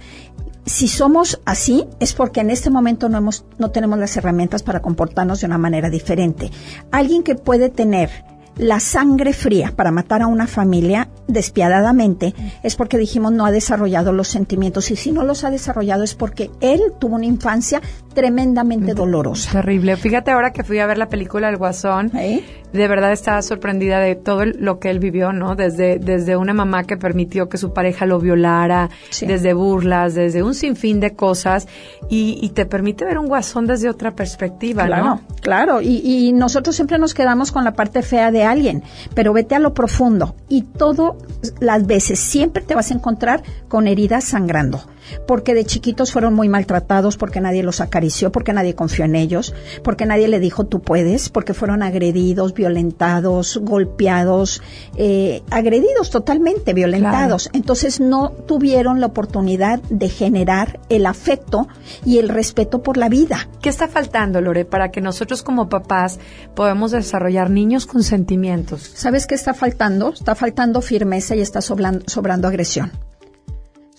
si 0.64 0.87
somos 0.87 1.41
así 1.45 1.87
es 1.99 2.12
porque 2.12 2.41
en 2.41 2.49
este 2.51 2.70
momento 2.70 3.09
no 3.09 3.18
hemos 3.18 3.45
no 3.59 3.70
tenemos 3.72 3.99
las 3.99 4.16
herramientas 4.16 4.62
para 4.62 4.80
comportarnos 4.80 5.41
de 5.41 5.47
una 5.47 5.59
manera 5.59 5.91
diferente. 5.91 6.51
Alguien 6.93 7.24
que 7.24 7.35
puede 7.35 7.68
tener 7.68 8.11
la 8.57 8.81
sangre 8.81 9.33
fría 9.33 9.73
para 9.75 9.91
matar 9.91 10.23
a 10.23 10.27
una 10.27 10.47
familia 10.47 11.09
despiadadamente 11.27 12.35
es 12.63 12.77
porque 12.77 12.99
dijimos 12.99 13.33
no 13.33 13.47
ha 13.47 13.51
desarrollado 13.51 14.13
los 14.13 14.29
sentimientos 14.29 14.91
y 14.91 14.97
si 14.97 15.13
no 15.13 15.25
los 15.25 15.45
ha 15.45 15.51
desarrollado 15.51 16.03
es 16.03 16.15
porque 16.15 16.51
él 16.61 16.81
tuvo 16.99 17.17
una 17.17 17.27
infancia 17.27 17.81
tremendamente 18.15 18.95
dolorosa. 18.95 19.53
Terrible. 19.53 19.97
Fíjate 19.97 20.31
ahora 20.31 20.53
que 20.53 20.65
fui 20.65 20.79
a 20.79 20.87
ver 20.87 20.99
la 20.99 21.09
película 21.09 21.49
El 21.49 21.57
Guasón, 21.57 22.11
de 22.13 22.89
verdad 22.89 23.13
estaba 23.13 23.43
sorprendida 23.43 23.99
de 24.01 24.15
todo 24.15 24.45
lo 24.47 24.79
que 24.79 24.91
él 24.91 24.99
vivió, 24.99 25.33
¿no? 25.33 25.57
Desde, 25.57 25.99
desde 25.99 26.37
una 26.37 26.55
mamá 26.55 26.85
que 26.85 26.97
permitió 26.97 27.49
que 27.49 27.59
su 27.59 27.73
pareja 27.73 28.07
lo 28.07 28.19
violara, 28.19 28.89
desde 29.21 29.53
burlas, 29.53 30.15
desde 30.15 30.43
un 30.43 30.55
sinfín 30.55 31.01
de 31.01 31.15
cosas 31.15 31.69
y, 32.09 32.39
y 32.41 32.51
te 32.51 32.65
permite 32.67 33.05
ver 33.05 33.19
un 33.19 33.27
Guasón 33.27 33.67
desde 33.67 33.89
otra 33.91 34.13
perspectiva, 34.15 34.87
Claro, 34.87 35.05
¿no? 35.05 35.21
claro. 35.41 35.81
Y, 35.83 36.01
y 36.05 36.33
nosotros 36.33 36.75
siempre 36.77 36.99
nos 36.99 37.13
quedamos 37.15 37.53
con 37.53 37.65
la 37.65 37.73
parte 37.75 38.03
fea 38.03 38.31
de 38.31 38.45
alguien, 38.45 38.83
pero 39.15 39.33
vete 39.33 39.55
a 39.55 39.59
lo 39.59 39.75
profundo 39.75 40.35
y 40.49 40.63
todas 40.63 41.13
las 41.61 41.87
veces 41.87 42.19
siempre 42.19 42.63
te 42.63 42.75
vas 42.75 42.91
a 42.91 42.95
encontrar 42.95 43.43
con 43.69 43.87
heridas 43.87 44.25
sangrando. 44.25 44.81
Porque 45.27 45.55
de 45.55 45.65
chiquitos 45.65 46.13
fueron 46.13 46.35
muy 46.35 46.49
maltratados, 46.49 47.17
porque 47.17 47.41
nadie 47.41 47.63
los 47.63 47.81
acarició, 47.81 48.33
porque 48.33 48.53
nadie 48.53 48.75
confió 48.75 49.05
en 49.05 49.15
ellos, 49.15 49.55
porque 49.83 50.07
nadie 50.07 50.29
le 50.29 50.41
dijo 50.41 50.65
tú 50.67 50.81
puedes, 50.81 51.29
porque 51.29 51.55
fueron 51.55 51.83
agredidos, 51.83 52.55
violentados, 52.55 53.59
golpeados, 53.63 54.63
eh, 54.97 55.43
agredidos 55.51 56.11
totalmente, 56.11 56.73
violentados. 56.75 57.49
Entonces 57.53 58.01
no 58.01 58.31
tuvieron 58.47 59.01
la 59.01 59.07
oportunidad 59.07 59.81
de 59.91 60.09
generar 60.09 60.81
el 60.89 61.07
afecto 61.07 61.69
y 62.05 62.19
el 62.19 62.29
respeto 62.29 62.83
por 62.83 62.97
la 62.97 63.09
vida. 63.09 63.49
¿Qué 63.61 63.69
está 63.69 63.89
faltando, 63.89 64.41
Lore, 64.41 64.65
para 64.65 64.91
que 64.91 65.01
nosotros 65.01 65.43
como 65.43 65.69
papás 65.69 66.19
podamos 66.55 66.91
desarrollar 66.93 67.51
niños 67.51 67.87
con 67.87 68.03
sentimientos? 68.03 68.91
¿Sabes 68.95 69.27
qué 69.27 69.35
está 69.35 69.55
faltando? 69.55 70.11
Está 70.11 70.35
faltando 70.35 70.81
firmeza 70.81 71.35
y 71.37 71.41
está 71.41 71.61
sobran- 71.61 72.03
sobrando 72.09 72.49
agresión. 72.49 72.93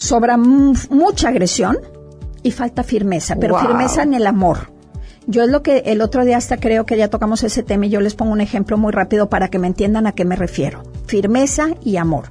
Sobra 0.03 0.35
mu- 0.37 0.73
mucha 0.89 1.29
agresión 1.29 1.77
y 2.43 2.51
falta 2.51 2.83
firmeza, 2.83 3.37
pero 3.39 3.53
Wow. 3.55 3.67
firmeza 3.67 4.03
en 4.03 4.13
el 4.13 4.27
amor. 4.27 4.71
Yo 5.27 5.43
es 5.43 5.49
lo 5.49 5.63
que 5.63 5.77
el 5.85 6.01
otro 6.01 6.25
día 6.25 6.35
hasta 6.35 6.57
creo 6.57 6.85
que 6.85 6.97
ya 6.97 7.07
tocamos 7.09 7.41
ese 7.45 7.63
tema 7.63 7.85
y 7.85 7.89
yo 7.89 8.01
les 8.01 8.13
pongo 8.13 8.33
un 8.33 8.41
ejemplo 8.41 8.77
muy 8.77 8.91
rápido 8.91 9.29
para 9.29 9.47
que 9.47 9.57
me 9.59 9.67
entiendan 9.67 10.05
a 10.05 10.11
qué 10.11 10.25
me 10.25 10.35
refiero. 10.35 10.83
Firmeza 11.07 11.67
y 11.81 11.95
amor. 11.95 12.25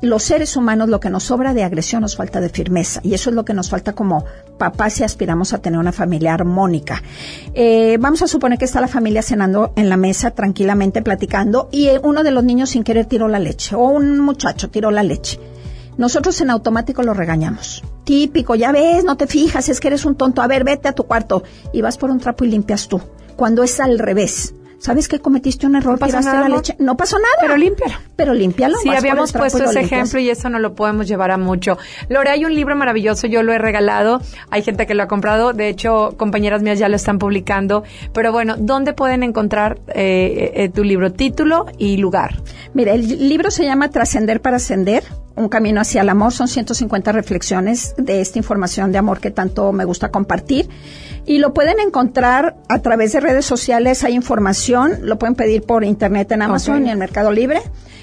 Los 0.00 0.22
seres 0.22 0.56
humanos 0.56 0.88
lo 0.88 1.00
que 1.00 1.10
nos 1.10 1.24
sobra 1.24 1.52
de 1.52 1.64
agresión 1.64 2.00
nos 2.00 2.16
falta 2.16 2.40
de 2.40 2.48
firmeza 2.48 3.00
y 3.02 3.12
eso 3.12 3.28
es 3.28 3.36
lo 3.36 3.44
que 3.44 3.52
nos 3.52 3.68
falta 3.68 3.92
como 3.92 4.24
papás 4.56 4.94
si 4.94 5.04
aspiramos 5.04 5.52
a 5.52 5.58
tener 5.58 5.78
una 5.78 5.92
familia 5.92 6.32
armónica. 6.32 7.02
Eh, 7.52 7.98
vamos 8.00 8.22
a 8.22 8.26
suponer 8.28 8.58
que 8.58 8.64
está 8.64 8.80
la 8.80 8.88
familia 8.88 9.20
cenando 9.20 9.72
en 9.76 9.90
la 9.90 9.98
mesa 9.98 10.30
tranquilamente 10.30 11.02
platicando 11.02 11.68
y 11.70 11.88
eh, 11.88 12.00
uno 12.02 12.22
de 12.22 12.30
los 12.30 12.44
niños 12.44 12.70
sin 12.70 12.82
querer 12.84 13.04
tiró 13.04 13.28
la 13.28 13.38
leche 13.40 13.74
o 13.76 13.80
un 13.90 14.18
muchacho 14.20 14.70
tiró 14.70 14.90
la 14.90 15.02
leche. 15.02 15.38
Nosotros 15.98 16.40
en 16.40 16.50
automático 16.50 17.02
lo 17.02 17.12
regañamos. 17.12 17.82
Típico, 18.04 18.54
ya 18.54 18.72
ves, 18.72 19.04
no 19.04 19.16
te 19.16 19.26
fijas, 19.26 19.68
es 19.68 19.80
que 19.80 19.88
eres 19.88 20.04
un 20.04 20.14
tonto. 20.14 20.40
A 20.40 20.46
ver, 20.46 20.64
vete 20.64 20.88
a 20.88 20.92
tu 20.92 21.04
cuarto 21.04 21.42
y 21.72 21.82
vas 21.82 21.98
por 21.98 22.10
un 22.10 22.20
trapo 22.20 22.44
y 22.44 22.48
limpias 22.48 22.88
tú. 22.88 23.00
Cuando 23.36 23.62
es 23.62 23.78
al 23.80 23.98
revés. 23.98 24.54
¿Sabes 24.78 25.08
que 25.08 25.18
cometiste 25.18 25.66
un 25.66 25.74
error? 25.74 25.94
No 26.00 26.06
pasó 26.06 26.20
nada, 26.20 26.48
la 26.48 26.56
leche. 26.56 26.76
No 26.78 26.96
pasó 26.96 27.16
nada. 27.18 27.34
Pero 27.40 27.56
límpialo. 27.56 27.94
Pero 28.14 28.32
límpialo. 28.32 28.76
Sí, 28.78 28.88
habíamos 28.90 29.32
puesto 29.32 29.64
ese 29.64 29.80
ejemplo 29.80 30.20
y 30.20 30.30
eso 30.30 30.48
no 30.48 30.60
lo 30.60 30.74
podemos 30.76 31.08
llevar 31.08 31.32
a 31.32 31.36
mucho. 31.36 31.78
Lore, 32.08 32.30
hay 32.30 32.44
un 32.44 32.54
libro 32.54 32.76
maravilloso, 32.76 33.26
yo 33.26 33.42
lo 33.42 33.52
he 33.52 33.58
regalado, 33.58 34.20
hay 34.50 34.62
gente 34.62 34.86
que 34.86 34.94
lo 34.94 35.02
ha 35.02 35.08
comprado, 35.08 35.52
de 35.52 35.68
hecho, 35.68 36.14
compañeras 36.16 36.62
mías 36.62 36.78
ya 36.78 36.88
lo 36.88 36.94
están 36.94 37.18
publicando, 37.18 37.82
pero 38.12 38.30
bueno, 38.30 38.54
¿dónde 38.56 38.92
pueden 38.92 39.24
encontrar 39.24 39.80
eh, 39.88 40.52
eh, 40.54 40.68
tu 40.68 40.84
libro? 40.84 41.12
Título 41.12 41.66
y 41.76 41.96
lugar. 41.96 42.40
Mira, 42.72 42.92
el 42.92 43.28
libro 43.28 43.50
se 43.50 43.64
llama 43.64 43.90
Trascender 43.90 44.40
para 44.40 44.56
Ascender, 44.58 45.02
un 45.38 45.48
camino 45.48 45.80
hacia 45.80 46.02
el 46.02 46.08
amor. 46.08 46.32
Son 46.32 46.48
150 46.48 47.12
reflexiones 47.12 47.94
de 47.96 48.20
esta 48.20 48.38
información 48.38 48.92
de 48.92 48.98
amor 48.98 49.20
que 49.20 49.30
tanto 49.30 49.72
me 49.72 49.84
gusta 49.84 50.10
compartir. 50.10 50.68
Y 51.26 51.38
lo 51.38 51.52
pueden 51.52 51.78
encontrar 51.80 52.56
a 52.68 52.78
través 52.80 53.12
de 53.12 53.20
redes 53.20 53.44
sociales, 53.44 54.02
hay 54.04 54.14
información, 54.14 54.92
lo 55.02 55.18
pueden 55.18 55.34
pedir 55.34 55.62
por 55.62 55.84
internet 55.84 56.32
en 56.32 56.42
Amazon 56.42 56.86
y 56.86 56.90
en 56.90 56.98
Mercado 56.98 57.30
Libre. 57.32 57.60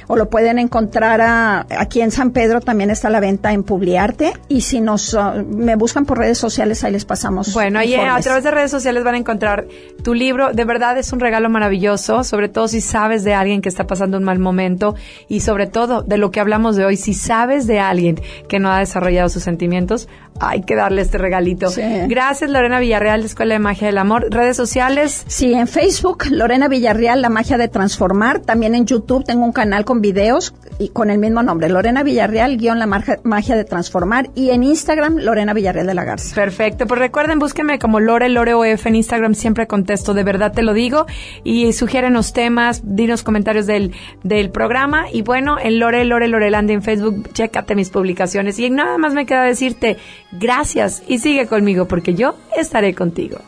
O 0.07 0.15
lo 0.15 0.29
pueden 0.29 0.59
encontrar 0.59 1.19
a- 1.19 1.65
aquí 1.79 1.99
en 2.01 2.11
San 2.11 2.29
Pedro, 2.29 2.61
también 2.61 2.91
está 2.91 3.07
a 3.07 3.11
la 3.11 3.19
venta 3.19 3.53
en 3.53 3.63
Publiarte. 3.63 4.33
Y 4.47 4.61
si 4.61 4.79
nos 4.79 5.15
uh, 5.15 5.43
me 5.49 5.75
buscan 5.75 6.05
por 6.05 6.19
redes 6.19 6.37
sociales, 6.37 6.83
ahí 6.83 6.91
les 6.91 7.05
pasamos. 7.05 7.51
Bueno, 7.55 7.79
ahí 7.79 7.95
eh, 7.95 8.05
a 8.07 8.19
través 8.19 8.43
de 8.43 8.51
redes 8.51 8.69
sociales 8.69 9.03
van 9.03 9.15
a 9.15 9.17
encontrar 9.17 9.65
tu 10.03 10.13
libro. 10.13 10.53
De 10.53 10.63
verdad 10.63 10.95
es 10.99 11.11
un 11.11 11.19
regalo 11.19 11.49
maravilloso, 11.49 12.23
sobre 12.23 12.49
todo 12.49 12.67
si 12.67 12.81
sabes 12.81 13.23
de 13.23 13.33
alguien 13.33 13.63
que 13.63 13.69
está 13.69 13.87
pasando 13.87 14.17
un 14.19 14.23
mal 14.23 14.37
momento 14.37 14.93
y 15.27 15.39
sobre 15.39 15.65
todo 15.65 16.03
de 16.03 16.17
lo 16.19 16.29
que 16.29 16.39
hablamos 16.39 16.75
de 16.75 16.85
hoy, 16.85 16.97
si 16.97 17.15
sabes 17.25 17.67
de 17.67 17.79
alguien 17.79 18.19
que 18.47 18.59
no 18.59 18.69
ha 18.69 18.79
desarrollado 18.79 19.29
sus 19.29 19.43
sentimientos, 19.43 20.07
hay 20.39 20.61
que 20.61 20.75
darle 20.75 21.01
este 21.01 21.17
regalito. 21.17 21.69
Sí. 21.69 21.81
Gracias 22.07 22.49
Lorena 22.49 22.79
Villarreal 22.79 23.21
de 23.21 23.27
Escuela 23.27 23.53
de 23.53 23.59
Magia 23.59 23.87
del 23.87 23.97
Amor. 23.97 24.27
Redes 24.29 24.57
sociales. 24.57 25.23
Sí, 25.27 25.53
en 25.53 25.67
Facebook, 25.67 26.25
Lorena 26.29 26.67
Villarreal, 26.67 27.21
La 27.21 27.29
Magia 27.29 27.57
de 27.57 27.67
Transformar. 27.67 28.39
También 28.39 28.75
en 28.75 28.85
YouTube 28.85 29.23
tengo 29.23 29.45
un 29.45 29.51
canal 29.51 29.85
con 29.85 30.01
videos 30.01 30.53
y 30.77 30.89
con 30.89 31.09
el 31.09 31.19
mismo 31.19 31.41
nombre, 31.41 31.69
Lorena 31.69 32.03
Villarreal, 32.03 32.57
guion 32.57 32.79
La 32.79 32.85
Magia 32.85 33.55
de 33.55 33.63
Transformar. 33.63 34.29
Y 34.35 34.49
en 34.49 34.63
Instagram, 34.63 35.17
Lorena 35.17 35.53
Villarreal 35.53 35.87
de 35.87 35.93
la 35.93 36.03
Garza. 36.03 36.35
Perfecto, 36.35 36.85
pues 36.85 36.99
recuerden, 36.99 37.39
búsquenme 37.39 37.79
como 37.79 37.99
Lore, 37.99 38.29
Lore 38.29 38.53
OF 38.53 38.85
en 38.87 38.95
Instagram, 38.95 39.35
siempre 39.35 39.67
contesto, 39.67 40.13
de 40.13 40.23
verdad 40.23 40.51
te 40.51 40.63
lo 40.63 40.73
digo, 40.73 41.05
y 41.43 41.71
sugiérenos 41.73 42.33
temas, 42.33 42.81
dinos 42.83 43.23
comentarios 43.23 43.67
del, 43.67 43.93
del 44.23 44.49
programa, 44.49 45.05
y 45.11 45.21
bueno, 45.21 45.57
en 45.59 45.79
Lore, 45.79 46.03
Lore, 46.05 46.27
Lorelandia 46.27 46.73
en 46.73 46.81
Facebook, 46.81 47.29
chécate 47.33 47.75
mis 47.75 47.89
publicaciones, 47.89 48.59
y 48.59 48.69
nada 48.69 48.97
más 48.97 49.13
me 49.13 49.25
queda 49.25 49.43
decirte 49.43 49.97
gracias, 50.31 51.03
y 51.07 51.19
sigue 51.19 51.47
conmigo, 51.47 51.85
porque 51.85 52.13
yo 52.13 52.35
estaré 52.55 52.93
contigo. 52.93 53.39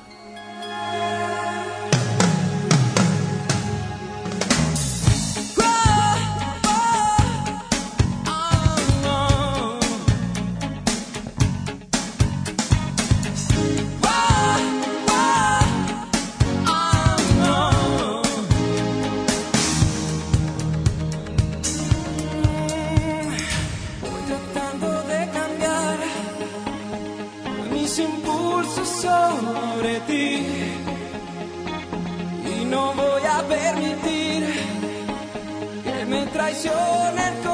A 33.37 33.43
permitir 33.43 34.43
que 35.83 36.05
me 36.05 36.25
traicione 36.27 37.46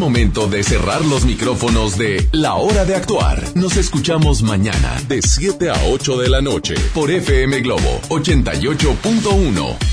momento 0.00 0.48
de 0.48 0.64
cerrar 0.64 1.04
los 1.04 1.24
micrófonos 1.24 1.98
de 1.98 2.26
La 2.32 2.54
Hora 2.54 2.86
de 2.86 2.96
Actuar. 2.96 3.44
Nos 3.54 3.76
escuchamos 3.76 4.42
mañana 4.42 5.00
de 5.06 5.20
7 5.20 5.68
a 5.68 5.74
8 5.90 6.16
de 6.16 6.28
la 6.30 6.40
noche 6.40 6.74
por 6.94 7.10
FM 7.10 7.60
Globo 7.60 8.00
88.1. 8.08 9.89